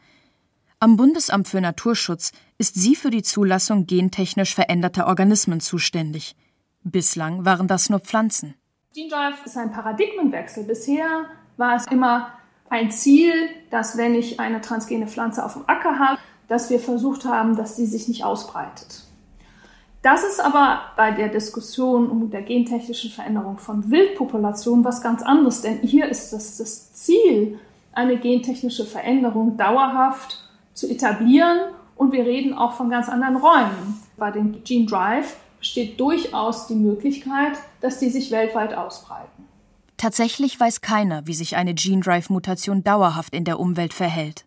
Am 0.80 0.98
Bundesamt 0.98 1.48
für 1.48 1.62
Naturschutz 1.62 2.32
ist 2.58 2.76
sie 2.76 2.96
für 2.96 3.10
die 3.10 3.24
Zulassung 3.24 3.86
gentechnisch 3.86 4.54
veränderter 4.54 5.08
Organismen 5.08 5.60
zuständig. 5.60 6.36
Bislang 6.84 7.46
waren 7.46 7.68
das 7.68 7.90
nur 7.90 8.00
Pflanzen. 8.00 8.56
Gene 8.94 9.10
Drive 9.10 9.46
ist 9.46 9.58
ein 9.58 9.72
Paradigmenwechsel. 9.72 10.64
Bisher 10.64 11.26
war 11.58 11.76
es 11.76 11.88
immer 11.88 12.32
ein 12.70 12.92
Ziel, 12.92 13.34
dass 13.70 13.98
wenn 13.98 14.16
ich 14.16 14.40
eine 14.40 14.62
transgene 14.62 15.08
Pflanze 15.08 15.46
auf 15.46 15.54
dem 15.54 15.68
Acker 15.68 16.00
habe, 16.00 16.20
dass 16.48 16.70
wir 16.70 16.80
versucht 16.80 17.26
haben, 17.26 17.56
dass 17.56 17.76
sie 17.76 17.86
sich 17.86 18.08
nicht 18.08 18.24
ausbreitet. 18.24 19.07
Das 20.08 20.24
ist 20.24 20.40
aber 20.40 20.84
bei 20.96 21.12
der 21.12 21.28
Diskussion 21.28 22.10
um 22.10 22.32
der 22.32 22.42
gentechnischen 22.42 23.12
Veränderung 23.12 23.58
von 23.58 23.92
Wildpopulationen 23.92 24.86
was 24.86 25.02
ganz 25.02 25.22
anderes, 25.22 25.64
denn 25.64 25.80
hier 25.80 26.08
ist 26.08 26.32
das, 26.32 26.56
das 26.56 26.94
Ziel, 26.94 27.60
eine 27.92 28.16
gentechnische 28.16 28.86
Veränderung 28.86 29.58
dauerhaft 29.58 30.40
zu 30.74 30.90
etablieren 30.90 31.60
und 31.98 32.14
wir 32.14 32.26
reden 32.26 32.54
auch 32.54 32.72
von 32.72 32.90
ganz 32.90 33.10
anderen 33.10 33.36
Räumen. 33.36 34.02
Bei 34.16 34.32
dem 34.32 34.64
Gene 34.64 34.86
Drive 34.86 35.36
besteht 35.60 36.00
durchaus 36.00 36.68
die 36.68 36.76
Möglichkeit, 36.76 37.58
dass 37.82 38.00
die 38.00 38.10
sich 38.10 38.32
weltweit 38.32 38.74
ausbreiten. 38.74 39.44
Tatsächlich 39.98 40.58
weiß 40.58 40.80
keiner, 40.80 41.28
wie 41.28 41.34
sich 41.34 41.58
eine 41.58 41.74
Gene 41.74 42.00
Drive-Mutation 42.00 42.82
dauerhaft 42.82 43.36
in 43.36 43.44
der 43.44 43.60
Umwelt 43.60 43.94
verhält. 43.94 44.47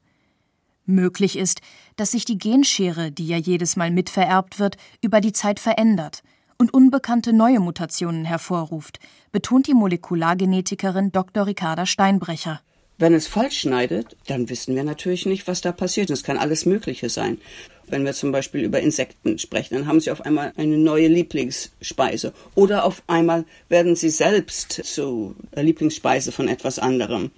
Möglich 0.87 1.37
ist, 1.37 1.61
dass 1.97 2.13
sich 2.13 2.25
die 2.25 2.39
Genschere, 2.39 3.13
die 3.13 3.27
ja 3.27 3.37
jedes 3.37 3.77
Mal 3.77 3.91
mitvererbt 3.91 4.59
wird, 4.59 4.77
über 5.01 5.21
die 5.21 5.33
Zeit 5.33 5.61
verändert 5.61 6.23
und 6.59 6.75
unbekannte 6.75 7.33
neue 7.33 7.61
Mutationen 7.61 8.25
hervorruft, 8.25 8.99
betont 9.33 9.67
die 9.67 9.75
Molekulargenetikerin 9.75 11.13
Dr. 11.13 11.47
Ricarda 11.47 11.87
Steinbrecher. 11.87 12.61
Wenn 12.99 13.15
es 13.15 13.29
falsch 13.29 13.61
schneidet, 13.61 14.15
dann 14.27 14.51
wissen 14.51 14.77
wir 14.77 14.85
natürlich 14.85 15.25
nicht, 15.25 15.49
was 15.49 15.63
da 15.63 15.73
passiert. 15.73 16.11
Es 16.11 16.23
kann 16.23 16.37
alles 16.37 16.67
Mögliche 16.67 17.09
sein. 17.09 17.39
Wenn 17.87 18.05
wir 18.05 18.13
zum 18.13 18.31
Beispiel 18.31 18.63
über 18.63 18.81
Insekten 18.81 19.39
sprechen, 19.39 19.75
dann 19.75 19.87
haben 19.87 20.01
sie 20.01 20.11
auf 20.11 20.21
einmal 20.21 20.53
eine 20.59 20.77
neue 20.77 21.09
Lieblingsspeise. 21.09 22.35
Oder 22.55 22.85
auf 22.85 23.03
einmal 23.07 23.47
werden 23.71 23.97
sie 23.97 24.11
selbst 24.11 24.73
zur 24.85 25.35
Lieblingsspeise 25.57 26.31
von 26.31 26.47
etwas 26.47 26.79
anderem. 26.79 27.31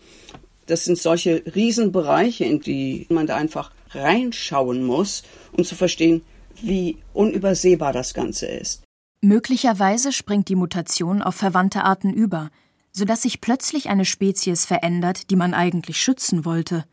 Das 0.66 0.84
sind 0.84 0.98
solche 0.98 1.42
Riesenbereiche, 1.54 2.44
in 2.44 2.60
die 2.60 3.06
man 3.10 3.26
da 3.26 3.36
einfach 3.36 3.72
reinschauen 3.90 4.84
muss, 4.84 5.22
um 5.52 5.64
zu 5.64 5.74
verstehen, 5.74 6.22
wie 6.60 6.98
unübersehbar 7.12 7.92
das 7.92 8.14
Ganze 8.14 8.46
ist. 8.46 8.84
Möglicherweise 9.20 10.12
springt 10.12 10.48
die 10.48 10.56
Mutation 10.56 11.22
auf 11.22 11.34
verwandte 11.34 11.84
Arten 11.84 12.12
über, 12.12 12.50
sodass 12.92 13.22
sich 13.22 13.40
plötzlich 13.40 13.88
eine 13.88 14.04
Spezies 14.04 14.64
verändert, 14.66 15.30
die 15.30 15.36
man 15.36 15.54
eigentlich 15.54 16.00
schützen 16.00 16.44
wollte. 16.44 16.84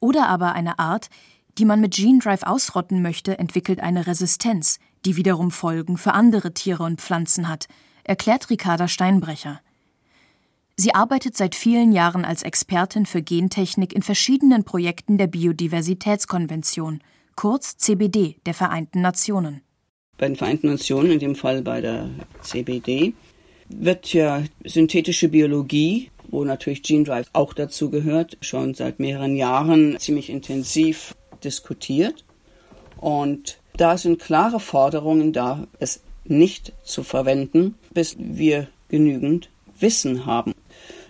Oder 0.00 0.28
aber 0.28 0.52
eine 0.52 0.78
Art, 0.78 1.08
die 1.58 1.64
man 1.64 1.80
mit 1.80 1.94
Gene 1.94 2.20
Drive 2.20 2.42
ausrotten 2.42 3.02
möchte, 3.02 3.38
entwickelt 3.38 3.80
eine 3.80 4.06
Resistenz, 4.06 4.78
die 5.04 5.16
wiederum 5.16 5.50
Folgen 5.50 5.96
für 5.96 6.12
andere 6.12 6.54
Tiere 6.54 6.84
und 6.84 7.00
Pflanzen 7.00 7.48
hat, 7.48 7.66
erklärt 8.04 8.50
Ricarda 8.50 8.88
Steinbrecher. 8.88 9.60
Sie 10.80 10.94
arbeitet 10.94 11.36
seit 11.36 11.56
vielen 11.56 11.90
Jahren 11.90 12.24
als 12.24 12.44
Expertin 12.44 13.04
für 13.04 13.20
Gentechnik 13.20 13.92
in 13.92 14.02
verschiedenen 14.02 14.62
Projekten 14.62 15.18
der 15.18 15.26
Biodiversitätskonvention, 15.26 17.00
kurz 17.34 17.76
CBD 17.78 18.36
der 18.46 18.54
Vereinten 18.54 19.00
Nationen. 19.00 19.62
Bei 20.18 20.28
den 20.28 20.36
Vereinten 20.36 20.68
Nationen, 20.68 21.10
in 21.10 21.18
dem 21.18 21.34
Fall 21.34 21.62
bei 21.62 21.80
der 21.80 22.08
CBD, 22.42 23.14
wird 23.68 24.12
ja 24.12 24.44
synthetische 24.64 25.28
Biologie, 25.28 26.12
wo 26.28 26.44
natürlich 26.44 26.84
Gene 26.84 27.02
Drive 27.02 27.28
auch 27.32 27.54
dazu 27.54 27.90
gehört, 27.90 28.38
schon 28.40 28.74
seit 28.74 29.00
mehreren 29.00 29.34
Jahren 29.34 29.98
ziemlich 29.98 30.30
intensiv 30.30 31.16
diskutiert. 31.42 32.24
Und 32.98 33.58
da 33.76 33.98
sind 33.98 34.20
klare 34.20 34.60
Forderungen 34.60 35.32
da, 35.32 35.66
es 35.80 36.02
nicht 36.22 36.72
zu 36.84 37.02
verwenden, 37.02 37.74
bis 37.92 38.14
wir 38.16 38.68
genügend 38.88 39.50
Wissen 39.80 40.26
haben. 40.26 40.54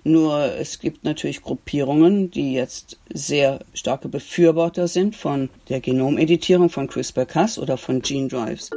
Nur 0.08 0.54
es 0.58 0.78
gibt 0.78 1.04
natürlich 1.04 1.42
Gruppierungen, 1.42 2.30
die 2.30 2.54
jetzt 2.54 2.98
sehr 3.12 3.58
starke 3.74 4.08
Befürworter 4.08 4.88
sind 4.88 5.14
von 5.14 5.50
der 5.68 5.82
Genomeditierung 5.82 6.70
von 6.70 6.88
CRISPR-Cas 6.88 7.58
oder 7.58 7.76
von 7.76 8.00
Gene 8.00 8.28
Drives. 8.28 8.70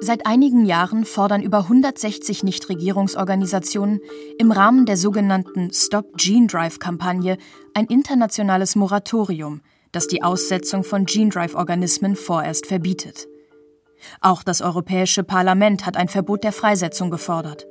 Seit 0.00 0.26
einigen 0.26 0.66
Jahren 0.66 1.04
fordern 1.04 1.42
über 1.42 1.58
160 1.60 2.42
Nichtregierungsorganisationen 2.42 4.00
im 4.40 4.50
Rahmen 4.50 4.84
der 4.84 4.96
sogenannten 4.96 5.72
Stop 5.72 6.16
Gene 6.16 6.48
Drive 6.48 6.80
Kampagne 6.80 7.38
ein 7.72 7.86
internationales 7.86 8.74
Moratorium, 8.74 9.60
das 9.92 10.08
die 10.08 10.24
Aussetzung 10.24 10.82
von 10.82 11.06
Gene 11.06 11.30
Drive 11.30 11.54
Organismen 11.54 12.16
vorerst 12.16 12.66
verbietet. 12.66 13.28
Auch 14.20 14.42
das 14.42 14.60
Europäische 14.60 15.22
Parlament 15.22 15.86
hat 15.86 15.96
ein 15.96 16.08
Verbot 16.08 16.42
der 16.42 16.52
Freisetzung 16.52 17.10
gefordert. 17.10 17.68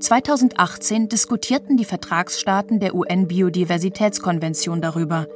2018 0.00 1.08
diskutierten 1.10 1.76
die 1.76 1.84
Vertragsstaaten 1.84 2.80
der 2.80 2.94
UN-Biodiversitätskonvention 2.94 4.80
darüber. 4.80 5.26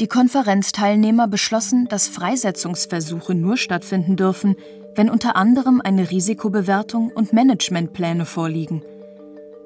Die 0.00 0.08
Konferenzteilnehmer 0.08 1.28
beschlossen, 1.28 1.86
dass 1.88 2.08
Freisetzungsversuche 2.08 3.34
nur 3.34 3.56
stattfinden 3.56 4.16
dürfen, 4.16 4.56
wenn 4.94 5.10
unter 5.10 5.36
anderem 5.36 5.82
eine 5.82 6.10
Risikobewertung 6.10 7.10
und 7.10 7.34
Managementpläne 7.34 8.24
vorliegen. 8.24 8.82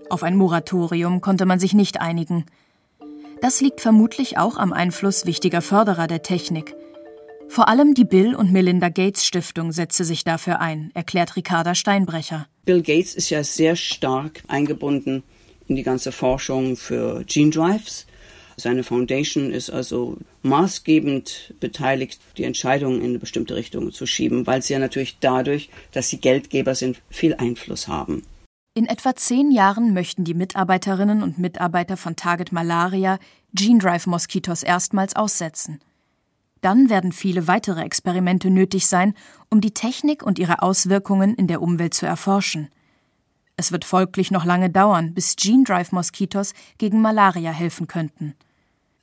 Auf 0.09 0.25
ein 0.25 0.37
Moratorium 0.37 1.21
konnte 1.21 1.47
man 1.47 1.61
sich 1.61 1.73
nicht 1.73 2.01
einigen. 2.01 2.47
Das 3.41 3.61
liegt 3.61 3.81
vermutlich 3.81 4.39
auch 4.39 4.57
am 4.57 4.73
Einfluss 4.73 5.25
wichtiger 5.25 5.63
Förderer 5.63 6.09
der 6.09 6.23
Technik, 6.23 6.75
vor 7.51 7.69
allem 7.69 7.95
die 7.95 8.05
Bill 8.05 8.35
und 8.35 8.53
Melinda 8.53 8.89
Gates 8.89 9.25
Stiftung 9.27 9.73
setze 9.73 10.05
sich 10.05 10.25
dafür 10.25 10.61
ein, 10.61 10.91
erklärt 10.95 11.37
Ricarda 11.37 11.75
Steinbrecher. 11.75 12.47
Bill 12.65 12.81
Gates 12.81 13.15
ist 13.15 13.29
ja 13.31 13.43
sehr 13.43 13.77
stark 13.77 14.43
eingebunden 14.49 15.25
in 15.67 15.77
die 15.77 15.83
ganze 15.83 16.13
Forschung 16.13 16.77
für 16.77 17.25
Gene 17.27 17.51
Drives. 17.51 18.07
Seine 18.57 18.83
Foundation 18.83 19.51
ist 19.51 19.71
also 19.71 20.19
maßgebend 20.43 21.55
beteiligt, 21.61 22.21
die 22.37 22.45
Entscheidungen 22.45 23.01
in 23.01 23.11
eine 23.11 23.19
bestimmte 23.19 23.57
Richtung 23.57 23.93
zu 23.93 24.07
schieben, 24.07 24.47
weil 24.47 24.63
sie 24.63 24.75
ja 24.75 24.79
natürlich 24.79 25.19
dadurch, 25.21 25.71
dass 25.93 26.09
sie 26.09 26.19
Geldgeber 26.19 26.75
sind, 26.75 27.01
viel 27.11 27.35
Einfluss 27.35 27.89
haben. 27.89 28.23
In 28.75 28.87
etwa 28.87 29.17
zehn 29.17 29.51
Jahren 29.51 29.95
möchten 29.95 30.25
die 30.25 30.35
Mitarbeiterinnen 30.35 31.23
und 31.23 31.39
Mitarbeiter 31.39 31.97
von 31.97 32.15
Target 32.15 32.53
Malaria 32.53 33.19
Gene 33.53 33.81
Drive 33.81 34.07
Moskitos 34.07 34.63
erstmals 34.63 35.17
aussetzen. 35.17 35.81
Dann 36.61 36.91
werden 36.91 37.13
viele 37.13 37.47
weitere 37.47 37.83
Experimente 37.83 38.51
nötig 38.51 38.87
sein, 38.87 39.15
um 39.49 39.61
die 39.61 39.73
Technik 39.73 40.23
und 40.23 40.39
ihre 40.39 40.63
Auswirkungen 40.63 41.35
in 41.35 41.47
der 41.47 41.63
Umwelt 41.63 41.95
zu 41.95 42.07
erforschen. 42.07 42.69
Es 43.57 43.73
wird 43.73 43.85
folglich 43.85 44.31
noch 44.31 44.45
lange 44.45 44.71
dauern, 44.71 45.15
bis 45.15 45.37
Gene 45.37 45.65
Drive 45.65 45.93
Moskitos 45.93 46.55
gegen 46.79 47.01
Malaria 47.01 47.51
helfen 47.51 47.87
könnten. 47.87 48.35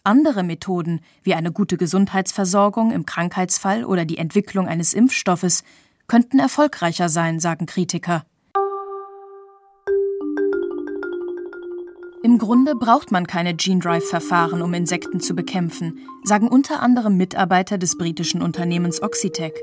Andere 0.04 0.42
Methoden, 0.42 1.02
wie 1.24 1.34
eine 1.34 1.52
gute 1.52 1.78
Gesundheitsversorgung 1.78 2.92
im 2.92 3.06
Krankheitsfall 3.06 3.84
oder 3.84 4.06
die 4.06 4.18
Entwicklung 4.18 4.68
eines 4.68 4.94
Impfstoffes, 4.94 5.64
könnten 6.08 6.40
erfolgreicher 6.40 7.10
sein, 7.10 7.40
sagen 7.40 7.66
Kritiker. 7.66 8.26
Im 12.28 12.40
Grunde 12.40 12.76
braucht 12.76 13.10
man 13.10 13.26
keine 13.26 13.56
Gene 13.56 13.80
Drive-Verfahren, 13.80 14.62
um 14.62 14.74
Insekten 14.74 15.22
zu 15.22 15.34
bekämpfen, 15.34 16.00
sagen 16.26 16.50
unter 16.50 16.82
anderem 16.82 17.16
Mitarbeiter 17.16 17.78
des 17.78 17.98
britischen 17.98 18.42
Unternehmens 18.42 19.02
Oxitec. 19.02 19.58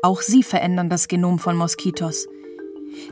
Auch 0.00 0.20
sie 0.20 0.44
verändern 0.44 0.88
das 0.88 1.08
Genom 1.08 1.40
von 1.40 1.56
Moskitos. 1.56 2.28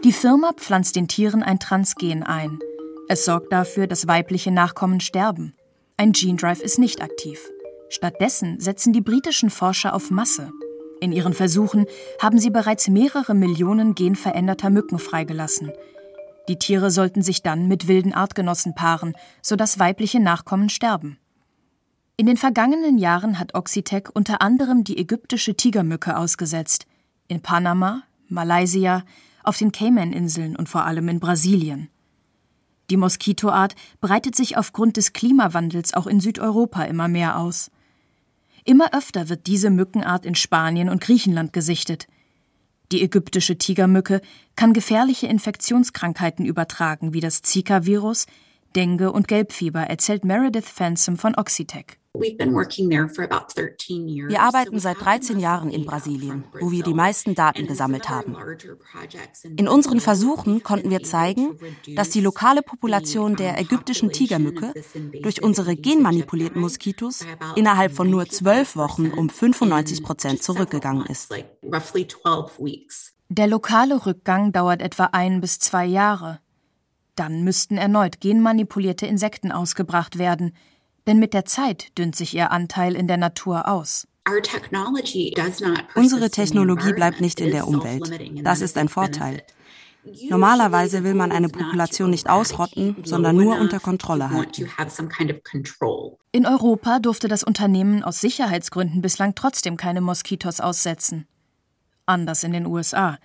Die 0.05 0.13
Firma 0.13 0.53
pflanzt 0.53 0.95
den 0.95 1.09
Tieren 1.09 1.43
ein 1.43 1.59
Transgen 1.59 2.23
ein. 2.23 2.61
Es 3.09 3.25
sorgt 3.25 3.53
dafür, 3.53 3.89
dass 3.89 4.07
weibliche 4.07 4.53
Nachkommen 4.53 5.01
sterben. 5.01 5.53
Ein 5.97 6.13
Gene 6.13 6.37
Drive 6.37 6.61
ist 6.61 6.79
nicht 6.79 7.03
aktiv. 7.03 7.41
Stattdessen 7.89 8.61
setzen 8.61 8.93
die 8.93 9.01
britischen 9.01 9.51
Forscher 9.51 9.97
auf 9.97 10.13
Masse. 10.13 10.53
In 11.01 11.11
ihren 11.11 11.35
Versuchen 11.35 11.87
haben 12.21 12.39
sie 12.39 12.51
bereits 12.51 12.87
mehrere 12.87 13.35
Millionen 13.35 13.97
genveränderter 13.97 14.71
Mücken 14.71 15.01
freigelassen. 15.01 15.73
Die 16.49 16.59
Tiere 16.59 16.91
sollten 16.91 17.23
sich 17.23 17.43
dann 17.43 17.69
mit 17.69 17.89
wilden 17.89 18.13
Artgenossen 18.13 18.75
paaren, 18.75 19.15
sodass 19.43 19.79
weibliche 19.79 20.21
Nachkommen 20.21 20.69
sterben. 20.69 21.19
In 22.17 22.27
den 22.27 22.37
vergangenen 22.37 22.99
Jahren 22.99 23.39
hat 23.39 23.55
Oxitec 23.55 24.11
unter 24.13 24.43
anderem 24.43 24.85
die 24.85 24.99
ägyptische 24.99 25.55
Tigermücke 25.55 26.17
ausgesetzt. 26.17 26.87
In 27.29 27.41
Panama, 27.41 28.03
Malaysia, 28.29 29.05
auf 29.43 29.57
den 29.57 29.73
Cayman-Inseln 29.73 30.57
und 30.57 30.69
vor 30.69 30.85
allem 30.85 31.09
in 31.09 31.21
Brasilien. 31.21 31.89
Die 32.91 32.97
Moskitoart 32.97 33.75
breitet 34.01 34.35
sich 34.35 34.57
aufgrund 34.57 34.97
des 34.97 35.13
Klimawandels 35.13 35.95
auch 35.95 36.07
in 36.07 36.21
Südeuropa 36.21 36.83
immer 36.83 37.09
mehr 37.09 37.39
aus. 37.39 37.71
Immer 38.65 38.93
öfter 38.93 39.29
wird 39.29 39.47
diese 39.47 39.71
Mückenart 39.71 40.27
in 40.27 40.35
Spanien 40.35 40.89
und 40.89 41.01
Griechenland 41.01 41.53
gesichtet. 41.53 42.09
Die 42.93 43.03
ägyptische 43.03 43.57
Tigermücke 43.57 44.21
kann 44.57 44.73
gefährliche 44.73 45.29
Infektionskrankheiten 45.29 46.45
übertragen, 46.45 47.13
wie 47.13 47.21
das 47.21 47.43
Zika-Virus, 47.43 48.27
Dengue 48.75 49.13
und 49.13 49.29
Gelbfieber, 49.29 49.83
erzählt 49.83 50.25
Meredith 50.25 50.69
Fansom 50.69 51.17
von 51.17 51.37
Oxitec. 51.37 52.00
Wir 52.13 52.43
arbeiten 54.43 54.81
seit 54.81 55.01
13 55.01 55.39
Jahren 55.39 55.71
in 55.71 55.85
Brasilien, 55.85 56.43
wo 56.61 56.73
wir 56.73 56.83
die 56.83 56.93
meisten 56.93 57.37
Daten 57.37 57.69
gesammelt 57.69 58.09
haben. 58.09 58.37
In 59.57 59.69
unseren 59.69 60.01
Versuchen 60.01 60.65
konnten 60.65 60.91
wir 60.91 61.05
zeigen, 61.05 61.57
dass 61.95 62.11
die 62.11 62.21
lokale 62.21 62.63
Population 62.63 63.37
der 63.37 63.61
ägyptischen 63.61 64.11
Tigermücke 64.11 64.75
durch 65.23 65.41
unsere 65.43 65.77
genmanipulierten 65.77 66.61
Moskitos 66.61 67.25
innerhalb 67.55 67.93
von 67.93 68.11
nur 68.11 68.29
zwölf 68.29 68.75
Wochen 68.75 69.13
um 69.13 69.31
95 69.31 70.03
Prozent 70.03 70.43
zurückgegangen 70.43 71.07
ist. 71.07 71.33
Der 73.29 73.47
lokale 73.47 74.05
Rückgang 74.05 74.51
dauert 74.51 74.83
etwa 74.83 75.05
ein 75.13 75.41
bis 75.41 75.61
zwei 75.61 75.87
Jahre. 75.87 76.41
Dann 77.15 77.45
müssten 77.45 77.77
erneut 77.77 78.21
genmanipulierte 78.21 79.07
Insekten 79.07 79.53
ausgebracht 79.53 80.19
werden, 80.19 80.57
denn 81.07 81.19
mit 81.19 81.35
der 81.35 81.45
Zeit 81.45 81.97
dünnt 81.99 82.17
sich 82.17 82.35
ihr 82.35 82.51
Anteil 82.51 82.95
in 82.95 83.07
der 83.07 83.17
Natur 83.17 83.69
aus. 83.69 84.07
Unsere 85.95 86.31
Technologie 86.31 86.93
bleibt 86.93 87.21
nicht 87.21 87.41
in 87.41 87.51
der 87.51 87.67
Umwelt. 87.67 88.11
Das 88.45 88.61
ist 88.61 88.77
ein 88.77 88.89
Vorteil. 88.89 89.43
Normalerweise 90.29 91.05
will 91.05 91.15
man 91.15 91.31
eine 91.31 91.49
Population 91.49 92.11
nicht 92.11 92.29
ausrotten, 92.29 92.97
sondern 93.05 93.37
nur 93.37 93.59
unter 93.59 93.81
Kontrolle 93.81 94.31
halten. 94.31 94.69
In 96.33 96.47
Europa 96.47 96.99
durfte 97.01 97.29
das 97.29 97.43
Unternehmen 97.43 98.03
aus 98.03 98.21
Sicherheitsgründen 98.21 99.03
bislang 99.03 99.35
trotzdem 99.35 99.77
keine 99.77 100.01
Moskitos 100.01 100.61
aussetzen. 100.61 101.27
Anders 102.07 102.45
in 102.45 102.53
den 102.53 102.67
USA. 102.67 103.19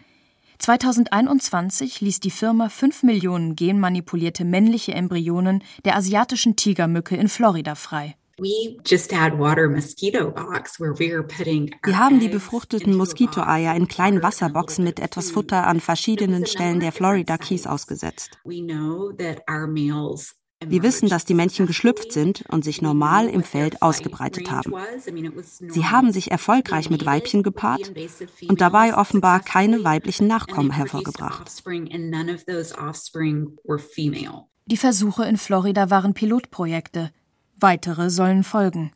2021 0.60 2.02
ließ 2.02 2.20
die 2.20 2.32
Firma 2.32 2.70
5 2.70 3.04
Millionen 3.04 3.56
genmanipulierte 3.56 4.46
männliche 4.46 4.94
Embryonen 4.94 5.64
der 5.84 5.96
asiatischen 5.96 6.56
Tigermücke 6.56 7.16
in 7.16 7.28
Florida 7.28 7.76
frei. 7.76 8.16
Wir 8.38 8.78
haben 11.98 12.20
die 12.20 12.28
befruchteten 12.28 12.98
Moskitoeier 12.98 13.74
in 13.76 13.88
kleinen 13.88 14.22
Wasserboxen 14.22 14.84
mit 14.84 15.00
etwas 15.00 15.32
Futter 15.32 15.66
an 15.66 15.80
verschiedenen 15.80 16.46
Stellen 16.46 16.82
der 16.82 16.92
Florida 16.92 17.38
Keys 17.38 17.66
ausgesetzt. 17.66 18.38
Wir 20.64 20.84
wissen, 20.84 21.10
dass 21.10 21.26
die 21.26 21.34
Männchen 21.34 21.68
geschlüpft 21.68 22.12
sind 22.12 22.44
und 22.50 22.64
sich 22.64 22.82
normal 22.82 23.28
im 23.28 23.44
Feld 23.44 23.82
ausgebreitet 23.82 24.50
haben. 24.52 24.74
Sie 25.68 25.86
haben 25.86 26.12
sich 26.12 26.32
erfolgreich 26.32 26.90
mit 26.90 27.06
Weibchen 27.06 27.44
gepaart 27.44 27.92
und 28.48 28.62
dabei 28.62 28.96
offenbar 28.96 29.42
keine 29.42 29.84
weiblichen 29.84 30.28
Nachkommen 30.28 30.72
hervorgebracht. 30.72 31.52
Die 34.68 34.78
Versuche 34.78 35.26
in 35.26 35.38
Florida 35.38 35.90
waren 35.90 36.14
Pilotprojekte. 36.14 37.12
Weitere 37.58 38.10
sollen 38.10 38.44
folgen. 38.44 38.92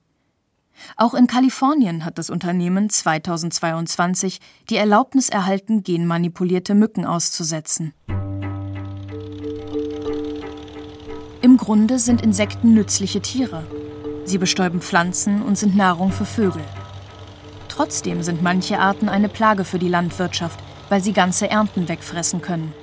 Auch 0.96 1.14
in 1.14 1.28
Kalifornien 1.28 2.06
hat 2.06 2.18
das 2.18 2.30
Unternehmen 2.30 2.90
2022 2.90 4.40
die 4.70 4.78
Erlaubnis 4.78 5.30
erhalten, 5.30 5.84
genmanipulierte 5.84 6.74
Mücken 6.74 7.06
auszusetzen. 7.06 7.94
Im 11.42 11.56
Grunde 11.56 12.00
sind 12.00 12.22
Insekten 12.22 12.74
nützliche 12.74 13.22
Tiere. 13.22 13.64
Sie 14.26 14.38
bestäuben 14.38 14.82
Pflanzen 14.82 15.42
und 15.42 15.58
sind 15.58 15.74
Nahrung 15.74 16.12
für 16.12 16.26
Vögel. 16.26 16.64
Trotzdem 17.70 18.24
sind 18.24 18.42
manche 18.42 18.78
Arten 18.78 19.08
eine 19.08 19.30
Plage 19.30 19.64
für 19.64 19.80
die 19.80 19.88
Landwirtschaft, 19.88 20.60
weil 20.90 21.02
sie 21.02 21.14
ganze 21.14 21.50
Ernten 21.50 21.88
wegfressen 21.88 22.42
können. 22.42 22.74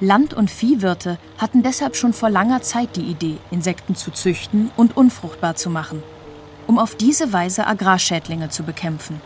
Land- 0.00 0.34
und 0.34 0.50
Viehwirte 0.50 1.16
hatten 1.38 1.62
deshalb 1.62 1.94
schon 1.94 2.12
vor 2.12 2.28
langer 2.28 2.60
Zeit 2.62 2.96
die 2.96 3.02
Idee, 3.02 3.36
Insekten 3.52 3.94
zu 3.94 4.10
züchten 4.10 4.72
und 4.76 4.96
unfruchtbar 4.96 5.54
zu 5.54 5.70
machen, 5.70 6.02
um 6.66 6.80
auf 6.80 6.96
diese 6.96 7.32
Weise 7.32 7.68
Agrarschädlinge 7.68 8.48
zu 8.48 8.64
bekämpfen. 8.64 9.20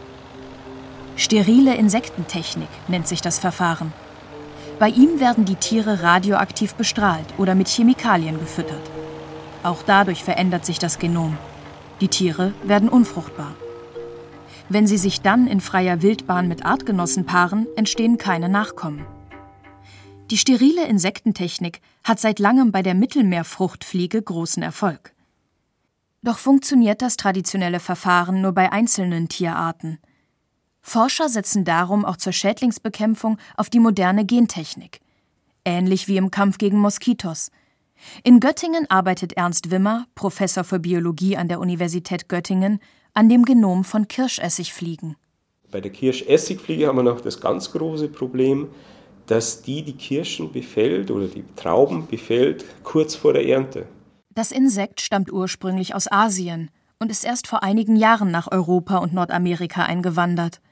Sterile 1.16 1.74
Insektentechnik 1.76 2.68
nennt 2.88 3.08
sich 3.08 3.22
das 3.22 3.38
Verfahren. 3.38 3.94
Bei 4.78 4.88
ihm 4.90 5.18
werden 5.18 5.44
die 5.44 5.56
Tiere 5.56 6.02
radioaktiv 6.02 6.74
bestrahlt 6.74 7.26
oder 7.36 7.54
mit 7.56 7.68
Chemikalien 7.68 8.38
gefüttert. 8.38 8.90
Auch 9.64 9.82
dadurch 9.82 10.22
verändert 10.22 10.64
sich 10.64 10.78
das 10.78 10.98
Genom. 11.00 11.36
Die 12.00 12.08
Tiere 12.08 12.54
werden 12.62 12.88
unfruchtbar. 12.88 13.56
Wenn 14.68 14.86
sie 14.86 14.98
sich 14.98 15.20
dann 15.20 15.48
in 15.48 15.60
freier 15.60 16.02
Wildbahn 16.02 16.46
mit 16.46 16.64
Artgenossen 16.64 17.26
paaren, 17.26 17.66
entstehen 17.74 18.18
keine 18.18 18.48
Nachkommen. 18.48 19.04
Die 20.30 20.36
sterile 20.36 20.86
Insektentechnik 20.86 21.80
hat 22.04 22.20
seit 22.20 22.38
langem 22.38 22.70
bei 22.70 22.82
der 22.82 22.94
Mittelmeerfruchtfliege 22.94 24.22
großen 24.22 24.62
Erfolg. 24.62 25.12
Doch 26.22 26.38
funktioniert 26.38 27.02
das 27.02 27.16
traditionelle 27.16 27.80
Verfahren 27.80 28.42
nur 28.42 28.52
bei 28.52 28.70
einzelnen 28.70 29.28
Tierarten. 29.28 29.98
Forscher 30.88 31.28
setzen 31.28 31.64
darum 31.64 32.04
auch 32.04 32.16
zur 32.16 32.32
Schädlingsbekämpfung 32.32 33.38
auf 33.56 33.68
die 33.68 33.78
moderne 33.78 34.24
Gentechnik. 34.24 35.00
Ähnlich 35.64 36.08
wie 36.08 36.16
im 36.16 36.30
Kampf 36.30 36.56
gegen 36.56 36.78
Moskitos. 36.78 37.50
In 38.24 38.40
Göttingen 38.40 38.90
arbeitet 38.90 39.34
Ernst 39.34 39.70
Wimmer, 39.70 40.06
Professor 40.14 40.64
für 40.64 40.78
Biologie 40.78 41.36
an 41.36 41.48
der 41.48 41.60
Universität 41.60 42.28
Göttingen, 42.28 42.80
an 43.12 43.28
dem 43.28 43.44
Genom 43.44 43.84
von 43.84 44.08
Kirschessigfliegen. 44.08 45.16
Bei 45.70 45.82
der 45.82 45.90
Kirschessigfliege 45.90 46.86
haben 46.86 46.96
wir 46.96 47.02
noch 47.02 47.20
das 47.20 47.40
ganz 47.40 47.70
große 47.70 48.08
Problem, 48.08 48.68
dass 49.26 49.60
die 49.60 49.82
die 49.82 49.92
Kirschen 49.92 50.52
befällt 50.52 51.10
oder 51.10 51.26
die 51.26 51.44
Trauben 51.54 52.06
befällt 52.06 52.64
kurz 52.82 53.14
vor 53.14 53.34
der 53.34 53.46
Ernte. 53.46 53.86
Das 54.30 54.52
Insekt 54.52 55.02
stammt 55.02 55.30
ursprünglich 55.30 55.94
aus 55.94 56.10
Asien 56.10 56.70
und 56.98 57.10
ist 57.10 57.24
erst 57.24 57.46
vor 57.46 57.62
einigen 57.62 57.96
Jahren 57.96 58.30
nach 58.30 58.50
Europa 58.50 58.96
und 58.98 59.12
Nordamerika 59.12 59.82
eingewandert. 59.82 60.62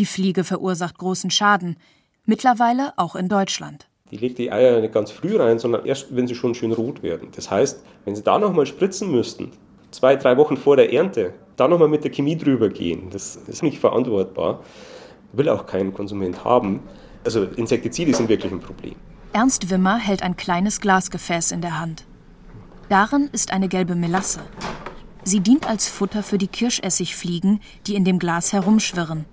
Die 0.00 0.06
Fliege 0.06 0.44
verursacht 0.44 0.96
großen 0.96 1.30
Schaden, 1.30 1.76
mittlerweile 2.24 2.94
auch 2.96 3.14
in 3.16 3.28
Deutschland. 3.28 3.86
Die 4.10 4.16
legt 4.16 4.38
die 4.38 4.50
Eier 4.50 4.80
nicht 4.80 4.94
ganz 4.94 5.10
früh 5.10 5.36
rein, 5.36 5.58
sondern 5.58 5.84
erst, 5.84 6.16
wenn 6.16 6.26
sie 6.26 6.34
schon 6.34 6.54
schön 6.54 6.72
rot 6.72 7.02
werden. 7.02 7.28
Das 7.36 7.50
heißt, 7.50 7.84
wenn 8.06 8.16
sie 8.16 8.22
da 8.22 8.38
nochmal 8.38 8.64
spritzen 8.64 9.10
müssten, 9.10 9.50
zwei, 9.90 10.16
drei 10.16 10.38
Wochen 10.38 10.56
vor 10.56 10.76
der 10.76 10.90
Ernte, 10.90 11.34
da 11.56 11.68
nochmal 11.68 11.88
mit 11.88 12.02
der 12.02 12.10
Chemie 12.10 12.34
drüber 12.34 12.70
gehen, 12.70 13.10
das 13.10 13.36
ist 13.36 13.62
nicht 13.62 13.78
verantwortbar. 13.78 14.64
Will 15.34 15.50
auch 15.50 15.66
kein 15.66 15.92
Konsument 15.92 16.44
haben. 16.44 16.80
Also 17.22 17.42
Insektizide 17.44 18.14
sind 18.14 18.30
wirklich 18.30 18.50
ein 18.50 18.60
Problem. 18.60 18.94
Ernst 19.34 19.68
Wimmer 19.68 19.98
hält 19.98 20.22
ein 20.22 20.34
kleines 20.34 20.80
Glasgefäß 20.80 21.52
in 21.52 21.60
der 21.60 21.78
Hand. 21.78 22.06
Darin 22.88 23.28
ist 23.32 23.52
eine 23.52 23.68
gelbe 23.68 23.96
Melasse. 23.96 24.40
Sie 25.24 25.40
dient 25.40 25.68
als 25.68 25.90
Futter 25.90 26.22
für 26.22 26.38
die 26.38 26.48
Kirschessigfliegen, 26.48 27.60
die 27.86 27.96
in 27.96 28.06
dem 28.06 28.18
Glas 28.18 28.54
herumschwirren. 28.54 29.26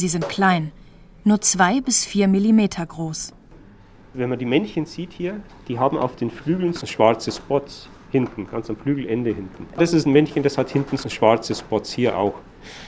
Sie 0.00 0.08
sind 0.08 0.30
klein, 0.30 0.72
nur 1.24 1.42
zwei 1.42 1.82
bis 1.82 2.06
vier 2.06 2.26
Millimeter 2.26 2.86
groß. 2.86 3.34
Wenn 4.14 4.30
man 4.30 4.38
die 4.38 4.46
Männchen 4.46 4.86
sieht 4.86 5.12
hier, 5.12 5.42
die 5.68 5.78
haben 5.78 5.98
auf 5.98 6.16
den 6.16 6.30
Flügeln 6.30 6.72
schwarze 6.72 7.30
Spots 7.30 7.86
hinten, 8.10 8.48
ganz 8.50 8.70
am 8.70 8.76
Flügelende 8.76 9.28
hinten. 9.34 9.66
Das 9.76 9.92
ist 9.92 10.06
ein 10.06 10.14
Männchen, 10.14 10.42
das 10.42 10.56
hat 10.56 10.70
hinten 10.70 10.96
so 10.96 11.10
schwarze 11.10 11.54
Spots 11.54 11.92
hier 11.92 12.16
auch. 12.16 12.32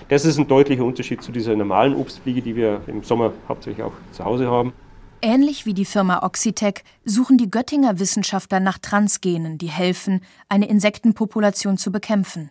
Das 0.09 0.25
ist 0.25 0.39
ein 0.39 0.49
deutlicher 0.49 0.87
Unterschied 0.87 1.23
zu 1.23 1.33
dieser 1.33 1.55
normalen 1.55 1.95
Obstfliege, 1.95 2.41
die 2.41 2.57
wir 2.57 2.81
im 2.87 3.03
Sommer 3.03 3.35
hauptsächlich 3.47 3.85
auch 3.85 3.93
zu 4.13 4.25
Hause 4.25 4.51
haben. 4.51 4.73
Ähnlich 5.21 5.67
wie 5.67 5.75
die 5.75 5.85
Firma 5.85 6.23
Oxitec 6.23 6.83
suchen 7.05 7.37
die 7.37 7.51
Göttinger 7.51 7.99
Wissenschaftler 7.99 8.59
nach 8.59 8.79
Transgenen, 8.79 9.59
die 9.59 9.69
helfen, 9.69 10.23
eine 10.49 10.67
Insektenpopulation 10.67 11.77
zu 11.77 11.93
bekämpfen. 11.93 12.49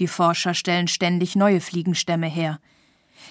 Die 0.00 0.08
Forscher 0.08 0.54
stellen 0.54 0.88
ständig 0.88 1.36
neue 1.36 1.60
Fliegenstämme 1.60 2.26
her– 2.26 2.58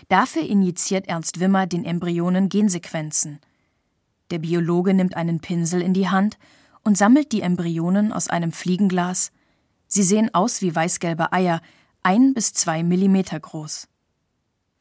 Dafür 0.07 0.43
injiziert 0.43 1.07
Ernst 1.07 1.39
Wimmer 1.39 1.67
den 1.67 1.85
Embryonen 1.85 2.49
Gensequenzen. 2.49 3.39
Der 4.31 4.39
Biologe 4.39 4.93
nimmt 4.93 5.15
einen 5.15 5.39
Pinsel 5.39 5.81
in 5.81 5.93
die 5.93 6.09
Hand 6.09 6.37
und 6.83 6.97
sammelt 6.97 7.31
die 7.31 7.41
Embryonen 7.41 8.11
aus 8.11 8.27
einem 8.27 8.51
Fliegenglas. 8.51 9.31
Sie 9.87 10.03
sehen 10.03 10.33
aus 10.33 10.61
wie 10.61 10.73
weißgelbe 10.73 11.31
Eier, 11.31 11.61
ein 12.03 12.33
bis 12.33 12.53
zwei 12.53 12.83
Millimeter 12.83 13.39
groß. 13.39 13.87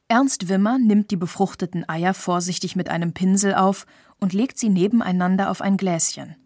Ernst 0.09 0.49
Wimmer 0.49 0.79
nimmt 0.79 1.11
die 1.11 1.17
befruchteten 1.17 1.89
Eier 1.89 2.13
vorsichtig 2.13 2.77
mit 2.77 2.91
einem 2.91 3.15
Pinsel 3.15 3.55
auf 3.55 3.87
und 4.21 4.33
legt 4.33 4.59
sie 4.59 4.69
nebeneinander 4.69 5.51
auf 5.51 5.61
ein 5.61 5.77
Gläschen. 5.77 6.37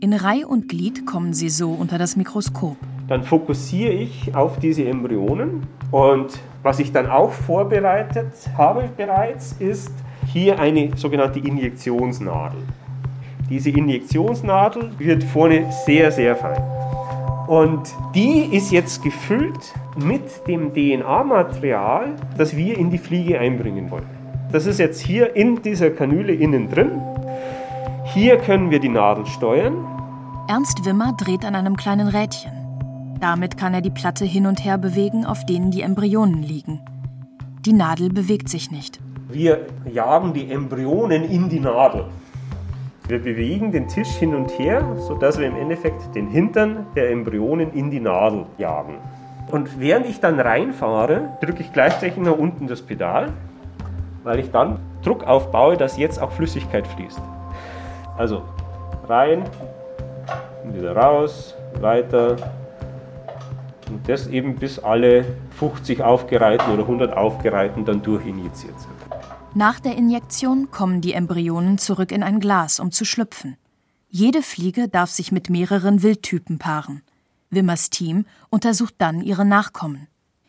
In 0.00 0.12
Reih 0.12 0.46
und 0.46 0.68
Glied 0.68 1.06
kommen 1.06 1.32
sie 1.32 1.50
so 1.50 1.72
unter 1.72 1.98
das 1.98 2.16
Mikroskop. 2.16 2.76
Dann 3.10 3.24
fokussiere 3.24 3.92
ich 3.92 4.36
auf 4.36 4.60
diese 4.60 4.84
Embryonen 4.86 5.66
und 5.90 6.38
was 6.62 6.78
ich 6.78 6.92
dann 6.92 7.10
auch 7.10 7.32
vorbereitet 7.32 8.32
habe 8.56 8.88
bereits, 8.96 9.56
ist 9.58 9.90
hier 10.32 10.60
eine 10.60 10.96
sogenannte 10.96 11.40
Injektionsnadel. 11.40 12.60
Diese 13.48 13.70
Injektionsnadel 13.70 14.92
wird 14.98 15.24
vorne 15.24 15.66
sehr, 15.84 16.12
sehr 16.12 16.36
fein. 16.36 16.62
Und 17.48 17.92
die 18.14 18.48
ist 18.52 18.70
jetzt 18.70 19.02
gefüllt 19.02 19.74
mit 19.96 20.46
dem 20.46 20.72
DNA-Material, 20.72 22.14
das 22.38 22.56
wir 22.56 22.78
in 22.78 22.92
die 22.92 22.98
Fliege 22.98 23.40
einbringen 23.40 23.90
wollen. 23.90 24.06
Das 24.52 24.66
ist 24.66 24.78
jetzt 24.78 25.00
hier 25.00 25.34
in 25.34 25.60
dieser 25.62 25.90
Kanüle 25.90 26.32
innen 26.32 26.70
drin. 26.70 26.92
Hier 28.04 28.36
können 28.36 28.70
wir 28.70 28.78
die 28.78 28.88
Nadel 28.88 29.26
steuern. 29.26 29.84
Ernst 30.46 30.84
Wimmer 30.84 31.12
dreht 31.18 31.44
an 31.44 31.56
einem 31.56 31.76
kleinen 31.76 32.06
Rädchen. 32.06 32.59
Damit 33.20 33.58
kann 33.58 33.74
er 33.74 33.82
die 33.82 33.90
Platte 33.90 34.24
hin 34.24 34.46
und 34.46 34.64
her 34.64 34.78
bewegen, 34.78 35.26
auf 35.26 35.44
denen 35.44 35.70
die 35.70 35.82
Embryonen 35.82 36.42
liegen. 36.42 36.80
Die 37.66 37.74
Nadel 37.74 38.08
bewegt 38.08 38.48
sich 38.48 38.70
nicht. 38.70 38.98
Wir 39.28 39.66
jagen 39.92 40.32
die 40.32 40.50
Embryonen 40.50 41.24
in 41.24 41.50
die 41.50 41.60
Nadel. 41.60 42.06
Wir 43.06 43.18
bewegen 43.18 43.72
den 43.72 43.88
Tisch 43.88 44.08
hin 44.08 44.34
und 44.34 44.58
her, 44.58 44.96
sodass 44.96 45.38
wir 45.38 45.46
im 45.46 45.56
Endeffekt 45.56 46.14
den 46.14 46.28
Hintern 46.28 46.86
der 46.96 47.10
Embryonen 47.10 47.72
in 47.72 47.90
die 47.90 48.00
Nadel 48.00 48.46
jagen. 48.56 48.94
Und 49.50 49.78
während 49.78 50.06
ich 50.06 50.20
dann 50.20 50.40
reinfahre, 50.40 51.36
drücke 51.42 51.60
ich 51.60 51.72
gleichzeitig 51.72 52.16
nach 52.16 52.38
unten 52.38 52.68
das 52.68 52.80
Pedal, 52.80 53.32
weil 54.24 54.38
ich 54.38 54.50
dann 54.50 54.78
Druck 55.02 55.24
aufbaue, 55.24 55.76
dass 55.76 55.98
jetzt 55.98 56.22
auch 56.22 56.30
Flüssigkeit 56.30 56.86
fließt. 56.86 57.20
Also 58.16 58.42
rein, 59.06 59.42
wieder 60.72 60.96
raus, 60.96 61.54
weiter. 61.80 62.36
Und 63.90 64.08
das 64.08 64.28
eben 64.28 64.56
bis 64.56 64.78
alle 64.78 65.24
50 65.58 66.02
Aufgereihten 66.02 66.72
oder 66.72 66.82
100 66.82 67.16
Aufgereihten 67.16 67.84
dann 67.84 68.02
durchinjiziert 68.02 68.78
sind. 68.78 68.92
Nach 69.54 69.80
der 69.80 69.96
Injektion 69.96 70.70
kommen 70.70 71.00
die 71.00 71.12
Embryonen 71.12 71.78
zurück 71.78 72.12
in 72.12 72.22
ein 72.22 72.40
Glas, 72.40 72.78
um 72.78 72.92
zu 72.92 73.04
schlüpfen. 73.04 73.56
Jede 74.08 74.42
Fliege 74.42 74.88
darf 74.88 75.10
sich 75.10 75.32
mit 75.32 75.50
mehreren 75.50 76.02
Wildtypen 76.02 76.58
paaren. 76.58 77.02
Wimmers 77.50 77.90
Team 77.90 78.26
untersucht 78.48 78.94
dann 78.98 79.22
ihre 79.22 79.44
Nachkommen. 79.44 80.06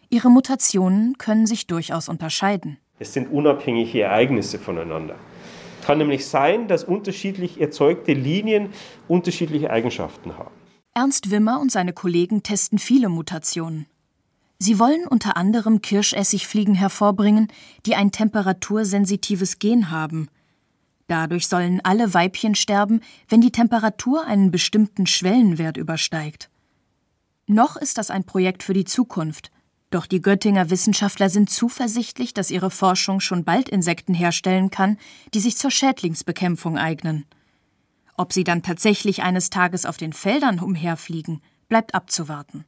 Ihre 0.09 0.29
Mutationen 0.29 1.17
können 1.17 1.47
sich 1.47 1.67
durchaus 1.67 2.09
unterscheiden. 2.09 2.77
Es 2.99 3.13
sind 3.13 3.31
unabhängige 3.31 4.01
Ereignisse 4.01 4.59
voneinander 4.59 5.15
kann 5.81 5.97
nämlich 5.97 6.25
sein, 6.25 6.67
dass 6.67 6.83
unterschiedlich 6.83 7.59
erzeugte 7.59 8.13
Linien 8.13 8.69
unterschiedliche 9.07 9.71
Eigenschaften 9.71 10.37
haben. 10.37 10.60
Ernst 10.93 11.31
Wimmer 11.31 11.61
und 11.61 11.71
seine 11.71 11.93
Kollegen 11.93 12.43
testen 12.43 12.77
viele 12.77 13.07
Mutationen. 13.07 13.85
Sie 14.59 14.77
wollen 14.77 15.07
unter 15.07 15.37
anderem 15.37 15.81
Kirschessigfliegen 15.81 16.75
hervorbringen, 16.75 17.47
die 17.85 17.95
ein 17.95 18.11
temperatursensitives 18.11 19.57
Gen 19.57 19.89
haben. 19.89 20.27
Dadurch 21.07 21.47
sollen 21.47 21.79
alle 21.83 22.13
Weibchen 22.13 22.55
sterben, 22.55 22.99
wenn 23.29 23.41
die 23.41 23.51
Temperatur 23.51 24.25
einen 24.25 24.51
bestimmten 24.51 25.07
Schwellenwert 25.07 25.77
übersteigt. 25.77 26.49
Noch 27.47 27.77
ist 27.77 27.97
das 27.97 28.11
ein 28.11 28.25
Projekt 28.25 28.61
für 28.61 28.73
die 28.73 28.85
Zukunft, 28.85 29.49
doch 29.91 30.05
die 30.05 30.21
Göttinger 30.21 30.69
Wissenschaftler 30.69 31.29
sind 31.29 31.49
zuversichtlich, 31.49 32.33
dass 32.33 32.51
ihre 32.51 32.71
Forschung 32.71 33.19
schon 33.19 33.43
bald 33.43 33.67
Insekten 33.67 34.13
herstellen 34.13 34.71
kann, 34.71 34.97
die 35.33 35.39
sich 35.39 35.57
zur 35.57 35.71
Schädlingsbekämpfung 35.71 36.77
eignen. 36.77 37.25
Ob 38.17 38.33
sie 38.33 38.43
dann 38.43 38.63
tatsächlich 38.63 39.23
eines 39.23 39.49
Tages 39.49 39.85
auf 39.85 39.97
den 39.97 40.13
Feldern 40.13 40.59
umherfliegen, 40.59 41.41
bleibt 41.69 41.95
abzuwarten. 41.95 42.65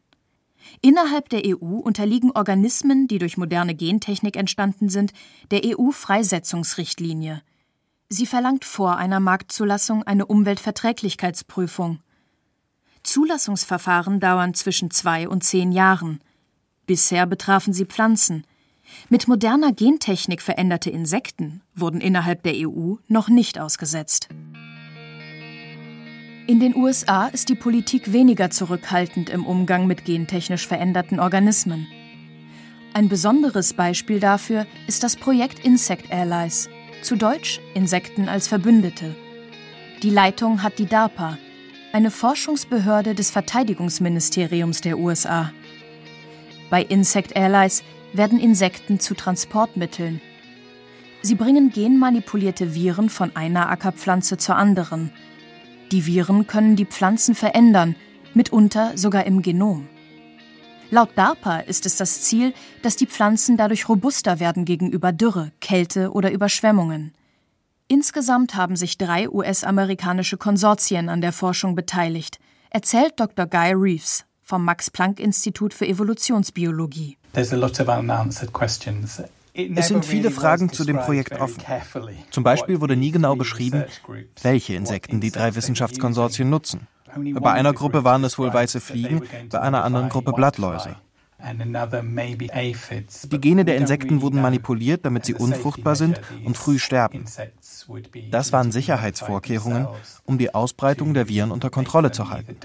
Innerhalb 0.81 1.29
der 1.29 1.43
EU 1.45 1.77
unterliegen 1.77 2.31
Organismen, 2.31 3.07
die 3.07 3.17
durch 3.17 3.37
moderne 3.37 3.75
Gentechnik 3.75 4.37
entstanden 4.37 4.89
sind, 4.89 5.11
der 5.51 5.61
EU-Freisetzungsrichtlinie. 5.65 7.41
Sie 8.09 8.25
verlangt 8.25 8.63
vor 8.63 8.97
einer 8.97 9.19
Marktzulassung 9.19 10.03
eine 10.03 10.25
Umweltverträglichkeitsprüfung. 10.25 11.99
Zulassungsverfahren 13.03 14.19
dauern 14.19 14.53
zwischen 14.53 14.91
zwei 14.91 15.27
und 15.27 15.43
zehn 15.43 15.71
Jahren. 15.71 16.21
Bisher 16.85 17.25
betrafen 17.25 17.73
sie 17.73 17.85
Pflanzen. 17.85 18.45
Mit 19.09 19.27
moderner 19.27 19.73
Gentechnik 19.73 20.41
veränderte 20.41 20.89
Insekten 20.89 21.61
wurden 21.75 22.01
innerhalb 22.01 22.43
der 22.43 22.53
EU 22.55 22.95
noch 23.07 23.29
nicht 23.29 23.59
ausgesetzt. 23.59 24.29
In 26.45 26.59
den 26.59 26.75
USA 26.75 27.27
ist 27.27 27.47
die 27.47 27.55
Politik 27.55 28.11
weniger 28.11 28.49
zurückhaltend 28.49 29.29
im 29.29 29.45
Umgang 29.45 29.87
mit 29.87 30.03
gentechnisch 30.03 30.67
veränderten 30.67 31.21
Organismen. 31.21 31.87
Ein 32.93 33.07
besonderes 33.07 33.73
Beispiel 33.73 34.19
dafür 34.19 34.65
ist 34.85 35.03
das 35.03 35.15
Projekt 35.15 35.59
Insect 35.59 36.11
Allies, 36.11 36.69
zu 37.01 37.15
Deutsch 37.15 37.61
Insekten 37.75 38.27
als 38.27 38.49
Verbündete. 38.49 39.15
Die 40.01 40.09
Leitung 40.09 40.63
hat 40.63 40.79
die 40.79 40.85
DARPA, 40.85 41.37
eine 41.93 42.11
Forschungsbehörde 42.11 43.15
des 43.15 43.31
Verteidigungsministeriums 43.31 44.81
der 44.81 44.99
USA. 44.99 45.53
Bei 46.69 46.83
Insect 46.83 47.37
Allies 47.37 47.83
werden 48.11 48.37
Insekten 48.37 48.99
zu 48.99 49.13
Transportmitteln. 49.13 50.19
Sie 51.21 51.35
bringen 51.35 51.69
genmanipulierte 51.69 52.75
Viren 52.75 53.07
von 53.07 53.33
einer 53.33 53.69
Ackerpflanze 53.69 54.35
zur 54.35 54.57
anderen. 54.57 55.09
Die 55.93 56.07
Viren 56.07 56.47
können 56.47 56.75
die 56.75 56.87
Pflanzen 56.87 57.35
verändern, 57.35 57.95
mitunter 58.33 58.97
sogar 58.97 59.27
im 59.27 59.43
Genom. 59.43 59.87
Laut 60.89 61.11
DARPA 61.15 61.59
ist 61.59 61.85
es 61.85 61.97
das 61.97 62.23
Ziel, 62.23 62.55
dass 62.81 62.95
die 62.95 63.05
Pflanzen 63.05 63.57
dadurch 63.57 63.87
robuster 63.87 64.39
werden 64.39 64.65
gegenüber 64.65 65.11
Dürre, 65.11 65.51
Kälte 65.61 66.11
oder 66.11 66.31
Überschwemmungen. 66.31 67.13
Insgesamt 67.87 68.55
haben 68.55 68.75
sich 68.75 68.97
drei 68.97 69.29
US-amerikanische 69.29 70.37
Konsortien 70.37 71.09
an 71.09 71.21
der 71.21 71.31
Forschung 71.31 71.75
beteiligt, 71.75 72.39
erzählt 72.71 73.19
Dr. 73.19 73.45
Guy 73.45 73.73
Reeves 73.73 74.25
vom 74.41 74.65
Max-Planck-Institut 74.65 75.75
für 75.75 75.85
Evolutionsbiologie. 75.85 77.19
Es 79.53 79.87
sind 79.87 80.05
viele 80.05 80.31
Fragen 80.31 80.71
zu 80.71 80.83
dem 80.83 80.97
Projekt 80.97 81.39
offen. 81.39 81.63
Zum 82.31 82.43
Beispiel 82.43 82.81
wurde 82.81 82.95
nie 82.95 83.11
genau 83.11 83.35
beschrieben, 83.35 83.85
welche 84.41 84.73
Insekten 84.75 85.19
die 85.21 85.31
drei 85.31 85.55
Wissenschaftskonsortien 85.55 86.49
nutzen. 86.49 86.87
Bei 87.15 87.51
einer 87.51 87.73
Gruppe 87.73 88.03
waren 88.03 88.23
es 88.23 88.39
wohl 88.39 88.51
weiße 88.51 88.81
Fliegen, 88.81 89.21
bei 89.49 89.61
einer 89.61 89.83
anderen 89.83 90.09
Gruppe 90.09 90.33
Blattläuse. 90.33 90.95
Die 93.25 93.41
Gene 93.41 93.65
der 93.65 93.75
Insekten 93.75 94.21
wurden 94.21 94.41
manipuliert, 94.41 95.05
damit 95.05 95.25
sie 95.25 95.33
unfruchtbar 95.33 95.95
sind 95.95 96.21
und 96.45 96.57
früh 96.57 96.79
sterben. 96.79 97.25
Das 98.31 98.53
waren 98.53 98.71
Sicherheitsvorkehrungen, 98.71 99.87
um 100.25 100.37
die 100.37 100.55
Ausbreitung 100.55 101.13
der 101.13 101.27
Viren 101.27 101.51
unter 101.51 101.69
Kontrolle 101.69 102.11
zu 102.11 102.29
halten 102.29 102.55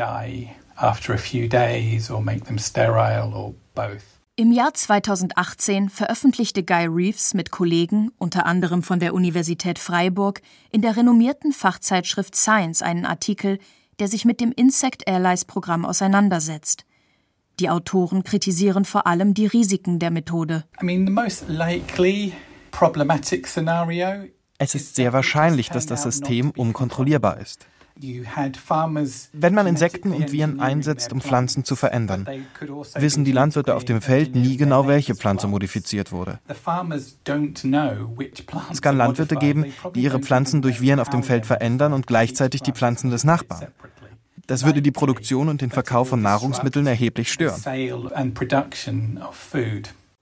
Im 4.40 4.52
Jahr 4.52 4.72
2018 4.72 5.88
veröffentlichte 5.88 6.62
Guy 6.62 6.86
Reeves 6.86 7.34
mit 7.34 7.50
Kollegen, 7.50 8.12
unter 8.18 8.46
anderem 8.46 8.84
von 8.84 9.00
der 9.00 9.12
Universität 9.12 9.80
Freiburg, 9.80 10.42
in 10.70 10.80
der 10.80 10.96
renommierten 10.96 11.50
Fachzeitschrift 11.50 12.36
Science 12.36 12.80
einen 12.80 13.04
Artikel, 13.04 13.58
der 13.98 14.06
sich 14.06 14.24
mit 14.24 14.40
dem 14.40 14.52
Insect 14.52 15.08
Allies 15.08 15.44
Programm 15.44 15.84
auseinandersetzt. 15.84 16.84
Die 17.58 17.68
Autoren 17.68 18.22
kritisieren 18.22 18.84
vor 18.84 19.08
allem 19.08 19.34
die 19.34 19.46
Risiken 19.46 19.98
der 19.98 20.12
Methode. 20.12 20.62
Es 24.58 24.76
ist 24.76 24.94
sehr 24.94 25.12
wahrscheinlich, 25.12 25.70
dass 25.70 25.86
das 25.86 26.04
System 26.04 26.52
unkontrollierbar 26.52 27.40
ist. 27.40 27.66
Wenn 29.32 29.54
man 29.54 29.66
Insekten 29.66 30.12
und 30.12 30.32
Viren 30.32 30.60
einsetzt, 30.60 31.12
um 31.12 31.20
Pflanzen 31.20 31.64
zu 31.64 31.76
verändern, 31.76 32.26
also 32.28 33.00
wissen 33.00 33.24
die 33.24 33.32
Landwirte 33.32 33.74
auf 33.74 33.84
dem 33.84 34.00
Feld 34.00 34.34
nie 34.34 34.56
genau, 34.56 34.86
welche 34.86 35.14
Pflanze 35.14 35.48
modifiziert 35.48 36.12
wurde. 36.12 36.38
Es 38.70 38.82
kann 38.82 38.96
Landwirte 38.96 39.36
geben, 39.36 39.66
die 39.94 40.02
ihre 40.02 40.20
Pflanzen 40.20 40.62
durch 40.62 40.80
Viren 40.80 41.00
auf 41.00 41.08
dem 41.08 41.22
Feld 41.22 41.46
verändern 41.46 41.92
und 41.92 42.06
gleichzeitig 42.06 42.62
die 42.62 42.72
Pflanzen 42.72 43.10
des 43.10 43.24
Nachbarn. 43.24 43.68
Das 44.46 44.64
würde 44.64 44.80
die 44.80 44.92
Produktion 44.92 45.48
und 45.48 45.60
den 45.60 45.70
Verkauf 45.70 46.08
von 46.08 46.22
Nahrungsmitteln 46.22 46.86
erheblich 46.86 47.30
stören. 47.30 47.60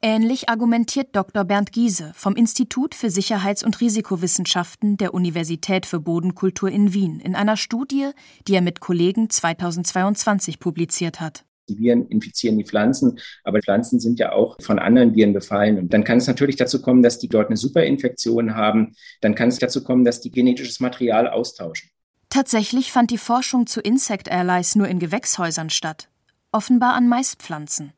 Ähnlich 0.09 0.49
argumentiert 0.49 1.17
Dr. 1.17 1.43
Bernd 1.43 1.73
Giese 1.73 2.13
vom 2.15 2.37
Institut 2.37 2.95
für 2.95 3.11
Sicherheits- 3.11 3.65
und 3.65 3.81
Risikowissenschaften 3.81 4.97
der 4.97 5.13
Universität 5.13 5.85
für 5.85 5.99
Bodenkultur 5.99 6.69
in 6.69 6.95
Wien 6.95 7.19
in 7.19 7.35
einer 7.35 7.57
Studie, 7.57 8.11
die 8.47 8.55
er 8.55 8.61
mit 8.61 8.79
Kollegen 8.79 9.29
2022 9.29 10.61
publiziert 10.61 11.21
hat. 11.21 11.45
Die 11.69 11.77
Viren 11.81 12.07
infizieren 12.07 12.57
die 12.57 12.65
Pflanzen, 12.65 13.19
aber 13.43 13.59
Pflanzen 13.59 13.99
sind 13.99 14.21
ja 14.21 14.31
auch 14.31 14.57
von 14.61 14.79
anderen 14.79 15.17
Viren 15.17 15.33
befallen. 15.33 15.77
Und 15.77 15.93
dann 15.93 16.05
kann 16.05 16.19
es 16.19 16.29
natürlich 16.29 16.55
dazu 16.55 16.81
kommen, 16.81 17.03
dass 17.03 17.19
die 17.19 17.27
dort 17.27 17.49
eine 17.49 17.57
Superinfektion 17.57 18.55
haben. 18.55 18.95
Dann 19.23 19.35
kann 19.35 19.49
es 19.49 19.59
dazu 19.59 19.83
kommen, 19.83 20.05
dass 20.05 20.21
die 20.21 20.31
genetisches 20.31 20.79
Material 20.79 21.29
austauschen. 21.29 21.91
Tatsächlich 22.29 22.93
fand 22.93 23.11
die 23.11 23.19
Forschung 23.19 23.67
zu 23.67 23.81
Insect 23.81 24.31
Allies 24.31 24.77
nur 24.77 24.87
in 24.87 25.01
Gewächshäusern 25.01 25.69
statt, 25.69 26.09
offenbar 26.53 26.95
an 26.95 27.09
Maispflanzen. 27.09 27.93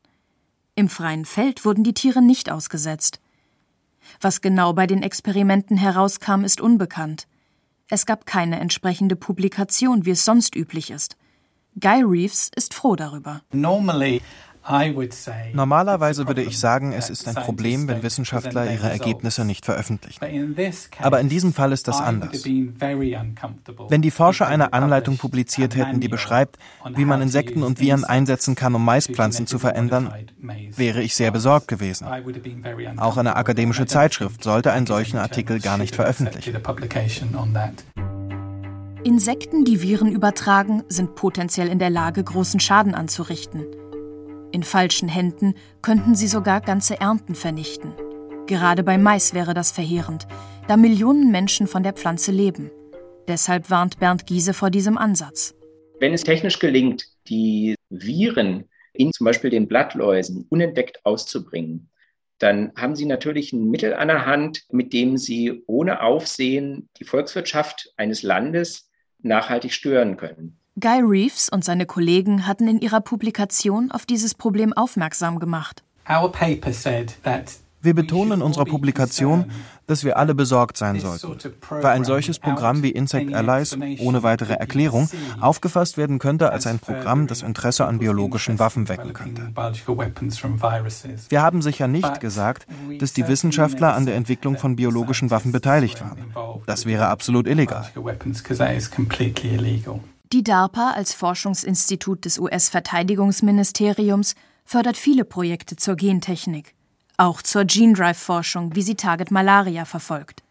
Im 0.79 0.87
freien 0.87 1.25
Feld 1.25 1.65
wurden 1.65 1.83
die 1.83 1.93
Tiere 1.93 2.21
nicht 2.21 2.49
ausgesetzt. 2.49 3.19
Was 4.21 4.39
genau 4.39 4.71
bei 4.71 4.87
den 4.87 5.03
Experimenten 5.03 5.75
herauskam, 5.75 6.45
ist 6.45 6.61
unbekannt. 6.61 7.27
Es 7.89 8.05
gab 8.05 8.25
keine 8.25 8.61
entsprechende 8.61 9.17
Publikation, 9.17 10.05
wie 10.05 10.11
es 10.11 10.23
sonst 10.23 10.55
üblich 10.55 10.89
ist. 10.89 11.17
Guy 11.81 12.01
Reeves 12.03 12.49
ist 12.55 12.73
froh 12.73 12.95
darüber. 12.95 13.41
Normally 13.51 14.21
Normalerweise 15.53 16.27
würde 16.27 16.43
ich 16.43 16.59
sagen, 16.59 16.93
es 16.93 17.09
ist 17.09 17.27
ein 17.27 17.35
Problem, 17.35 17.87
wenn 17.87 18.03
Wissenschaftler 18.03 18.71
ihre 18.71 18.89
Ergebnisse 18.89 19.45
nicht 19.45 19.65
veröffentlichen. 19.65 20.55
Aber 20.99 21.19
in 21.19 21.29
diesem 21.29 21.53
Fall 21.53 21.71
ist 21.71 21.87
das 21.87 21.99
anders. 21.99 22.43
Wenn 22.43 24.01
die 24.01 24.11
Forscher 24.11 24.47
eine 24.47 24.73
Anleitung 24.73 25.17
publiziert 25.17 25.75
hätten, 25.75 25.99
die 25.99 26.07
beschreibt, 26.07 26.57
wie 26.93 27.05
man 27.05 27.21
Insekten 27.21 27.63
und 27.63 27.79
Viren 27.79 28.03
einsetzen 28.03 28.55
kann, 28.55 28.75
um 28.75 28.85
Maispflanzen 28.85 29.47
zu 29.47 29.59
verändern, 29.59 30.13
wäre 30.75 31.01
ich 31.01 31.15
sehr 31.15 31.31
besorgt 31.31 31.67
gewesen. 31.67 32.07
Auch 32.97 33.17
eine 33.17 33.35
akademische 33.35 33.85
Zeitschrift 33.85 34.43
sollte 34.43 34.71
einen 34.71 34.87
solchen 34.87 35.17
Artikel 35.17 35.59
gar 35.59 35.77
nicht 35.77 35.95
veröffentlichen. 35.95 36.57
Insekten, 39.03 39.63
die 39.63 39.81
Viren 39.81 40.11
übertragen, 40.11 40.83
sind 40.89 41.15
potenziell 41.15 41.69
in 41.69 41.79
der 41.79 41.89
Lage, 41.89 42.21
großen 42.21 42.59
Schaden 42.59 42.93
anzurichten. 42.93 43.65
In 44.51 44.63
falschen 44.63 45.09
Händen 45.09 45.53
könnten 45.81 46.15
sie 46.15 46.27
sogar 46.27 46.61
ganze 46.61 46.99
Ernten 46.99 47.35
vernichten. 47.35 47.93
Gerade 48.47 48.83
bei 48.83 48.97
Mais 48.97 49.35
wäre 49.35 49.53
das 49.53 49.71
verheerend, 49.71 50.27
da 50.67 50.75
Millionen 50.75 51.31
Menschen 51.31 51.67
von 51.67 51.83
der 51.83 51.93
Pflanze 51.93 52.31
leben. 52.31 52.71
Deshalb 53.27 53.69
warnt 53.69 53.99
Bernd 53.99 54.25
Giese 54.25 54.55
vor 54.55 54.71
diesem 54.71 54.97
Ansatz. 54.97 55.53
Wenn 55.99 56.13
es 56.13 56.23
technisch 56.23 56.57
gelingt, 56.57 57.05
die 57.27 57.75
Viren 57.89 58.65
in 58.93 59.11
zum 59.13 59.25
Beispiel 59.25 59.51
den 59.51 59.67
Blattläusen 59.67 60.47
unentdeckt 60.49 61.05
auszubringen, 61.05 61.89
dann 62.39 62.71
haben 62.75 62.95
Sie 62.95 63.05
natürlich 63.05 63.53
ein 63.53 63.69
Mittel 63.69 63.93
an 63.93 64.07
der 64.07 64.25
Hand, 64.25 64.63
mit 64.71 64.93
dem 64.93 65.17
Sie 65.17 65.61
ohne 65.67 66.01
Aufsehen 66.01 66.89
die 66.97 67.03
Volkswirtschaft 67.03 67.93
eines 67.97 68.23
Landes 68.23 68.89
nachhaltig 69.19 69.73
stören 69.73 70.17
können. 70.17 70.58
Guy 70.79 71.01
Reeves 71.01 71.49
und 71.49 71.63
seine 71.63 71.85
Kollegen 71.85 72.47
hatten 72.47 72.67
in 72.67 72.79
ihrer 72.79 73.01
Publikation 73.01 73.91
auf 73.91 74.05
dieses 74.05 74.33
Problem 74.33 74.73
aufmerksam 74.73 75.39
gemacht. 75.39 75.83
Wir 77.81 77.93
betonen 77.93 78.33
in 78.33 78.41
unserer 78.41 78.65
Publikation, 78.65 79.51
dass 79.87 80.03
wir 80.03 80.17
alle 80.17 80.35
besorgt 80.35 80.75
sein 80.75 80.99
sollten, 80.99 81.53
weil 81.69 81.85
ein 81.85 82.03
solches 82.03 82.37
Programm 82.37 82.83
wie 82.83 82.91
Insect 82.91 83.33
Allies 83.33 83.77
ohne 83.99 84.21
weitere 84.21 84.53
Erklärung 84.53 85.09
aufgefasst 85.39 85.97
werden 85.97 86.19
könnte 86.19 86.51
als 86.51 86.67
ein 86.67 86.79
Programm, 86.79 87.27
das 87.27 87.41
Interesse 87.41 87.85
an 87.85 87.99
biologischen 87.99 88.59
Waffen 88.59 88.89
wecken 88.89 89.13
könnte. 89.13 89.49
Wir 91.29 91.41
haben 91.41 91.61
sicher 91.61 91.87
nicht 91.87 92.19
gesagt, 92.19 92.67
dass 92.99 93.13
die 93.13 93.27
Wissenschaftler 93.27 93.95
an 93.95 94.05
der 94.05 94.15
Entwicklung 94.15 94.57
von 94.57 94.75
biologischen 94.75 95.31
Waffen 95.31 95.53
beteiligt 95.53 96.01
waren. 96.01 96.33
Das 96.65 96.85
wäre 96.85 97.07
absolut 97.07 97.47
illegal. 97.47 97.87
Die 100.31 100.43
DARPA 100.43 100.91
als 100.91 101.15
Forschungsinstitut 101.15 102.23
des 102.23 102.37
US-Verteidigungsministeriums 102.37 104.35
fördert 104.63 104.95
viele 104.95 105.25
Projekte 105.25 105.75
zur 105.75 105.95
Gentechnik, 105.95 106.75
auch 107.17 107.41
zur 107.41 107.65
Gene 107.65 107.93
Drive-Forschung, 107.93 108.75
wie 108.75 108.83
sie 108.83 108.93
Target 108.93 109.31
Malaria 109.31 109.85
verfolgt. 109.85 110.43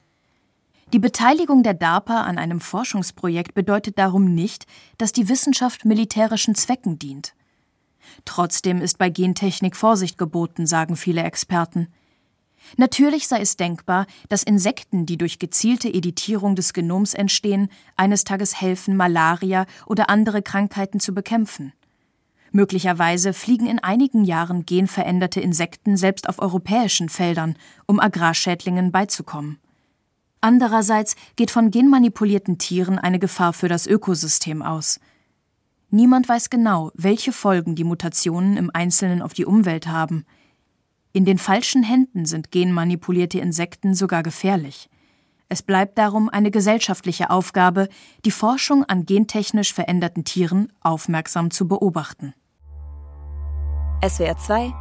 Die 0.93 0.99
Beteiligung 0.99 1.63
der 1.63 1.75
DARPA 1.75 2.23
an 2.23 2.39
einem 2.39 2.61
Forschungsprojekt 2.61 3.55
bedeutet 3.55 4.01
darum 4.01 4.35
nicht, 4.35 4.67
dass 4.97 5.13
die 5.13 5.29
Wissenschaft 5.29 5.85
militärischen 5.85 6.57
Zwecken 6.57 6.99
dient. 6.99 7.35
Trotzdem 8.25 8.81
ist 8.81 8.99
bei 8.99 9.11
Gentechnik 9.11 9.77
Vorsicht 9.77 10.19
geboten, 10.19 10.67
sagen 10.67 10.97
viele 10.97 11.23
Experten. 11.23 11.87
Natürlich 12.77 13.29
sei 13.29 13.41
es 13.41 13.57
denkbar, 13.57 14.07
dass 14.29 14.43
Insekten, 14.43 15.07
die 15.07 15.17
durch 15.17 15.39
gezielte 15.39 15.89
Editierung 15.89 16.55
des 16.55 16.73
Genoms 16.73 17.15
entstehen, 17.15 17.69
eines 17.97 18.25
Tages 18.25 18.61
helfen, 18.61 18.97
Malaria 18.97 19.67
oder 19.87 20.11
andere 20.11 20.43
Krankheiten 20.43 21.01
zu 21.01 21.15
bekämpfen. 21.15 21.73
Möglicherweise 22.51 23.33
fliegen 23.33 23.67
in 23.67 23.79
einigen 23.79 24.25
Jahren 24.25 24.65
genveränderte 24.65 25.41
Insekten 25.41 25.97
selbst 25.97 26.29
auf 26.29 26.39
europäischen 26.39 27.09
Feldern, 27.09 27.57
um 27.87 28.01
Agrarschädlingen 28.01 28.91
beizukommen. 28.91 29.59
Andererseits 30.41 31.17
geht 31.37 31.51
von 31.51 31.71
genmanipulierten 31.71 32.59
Tieren 32.59 32.99
eine 32.99 33.19
Gefahr 33.19 33.53
für 33.53 33.69
das 33.69 33.87
Ökosystem 33.87 34.63
aus. 34.63 35.01
Niemand 35.91 36.29
weiß 36.29 36.49
genau, 36.49 36.91
welche 36.95 37.33
Folgen 37.33 37.75
die 37.75 37.85
Mutationen 37.85 38.57
im 38.57 38.71
Einzelnen 38.73 39.21
auf 39.23 39.33
die 39.33 39.47
Umwelt 39.47 39.89
haben– 39.89 40.25
in 41.13 41.25
den 41.25 41.39
falschen 41.39 41.83
Händen 41.83 42.27
sind 42.27 42.51
genmanipulierte 42.51 43.41
Insekten 43.41 43.95
sogar 43.95 44.23
gefährlich. 44.23 44.89
Es 45.49 45.63
bleibt 45.63 45.97
darum 45.97 46.29
eine 46.29 46.51
gesellschaftliche 46.51 47.31
Aufgabe, 47.31 47.89
die 48.25 48.31
Forschung 48.31 48.85
an 48.85 49.07
gentechnisch 49.07 49.73
veränderten 49.73 50.25
Tieren 50.25 50.71
aufmerksam 50.81 51.51
zu 51.51 51.67
beobachten. 51.67 52.35
SWR 54.07 54.37
2 54.37 54.73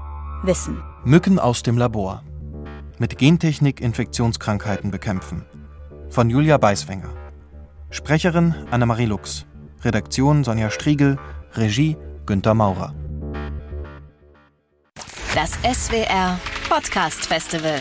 Wissen. 0.43 0.83
Mücken 1.05 1.39
aus 1.39 1.63
dem 1.63 1.77
Labor. 1.77 2.23
Mit 2.99 3.17
Gentechnik 3.17 3.81
Infektionskrankheiten 3.81 4.91
bekämpfen. 4.91 5.45
Von 6.09 6.29
Julia 6.29 6.57
Beiswenger. 6.57 7.09
Sprecherin 7.89 8.53
Annemarie 8.69 9.05
Lux. 9.05 9.45
Redaktion 9.81 10.43
Sonja 10.43 10.69
Striegel. 10.69 11.17
Regie 11.53 11.97
Günter 12.25 12.53
Maurer. 12.53 12.93
Das 15.37 15.51
SWR 15.51 16.39
Podcast 16.67 17.27
Festival. 17.27 17.79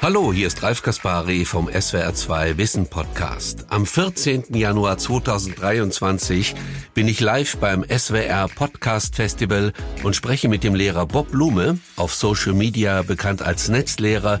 Hallo, 0.00 0.32
hier 0.32 0.46
ist 0.46 0.62
Ralf 0.62 0.82
Kaspari 0.82 1.44
vom 1.44 1.68
SWR2 1.68 2.56
Wissen 2.56 2.86
Podcast. 2.86 3.66
Am 3.68 3.84
14. 3.84 4.54
Januar 4.54 4.96
2023 4.96 6.54
bin 6.94 7.06
ich 7.06 7.20
live 7.20 7.58
beim 7.58 7.84
SWR 7.84 8.48
Podcast 8.48 9.16
Festival 9.16 9.74
und 10.02 10.16
spreche 10.16 10.48
mit 10.48 10.64
dem 10.64 10.74
Lehrer 10.74 11.04
Bob 11.04 11.30
Blume, 11.30 11.78
auf 11.96 12.14
Social 12.14 12.54
Media 12.54 13.02
bekannt 13.02 13.42
als 13.42 13.68
Netzlehrer, 13.68 14.40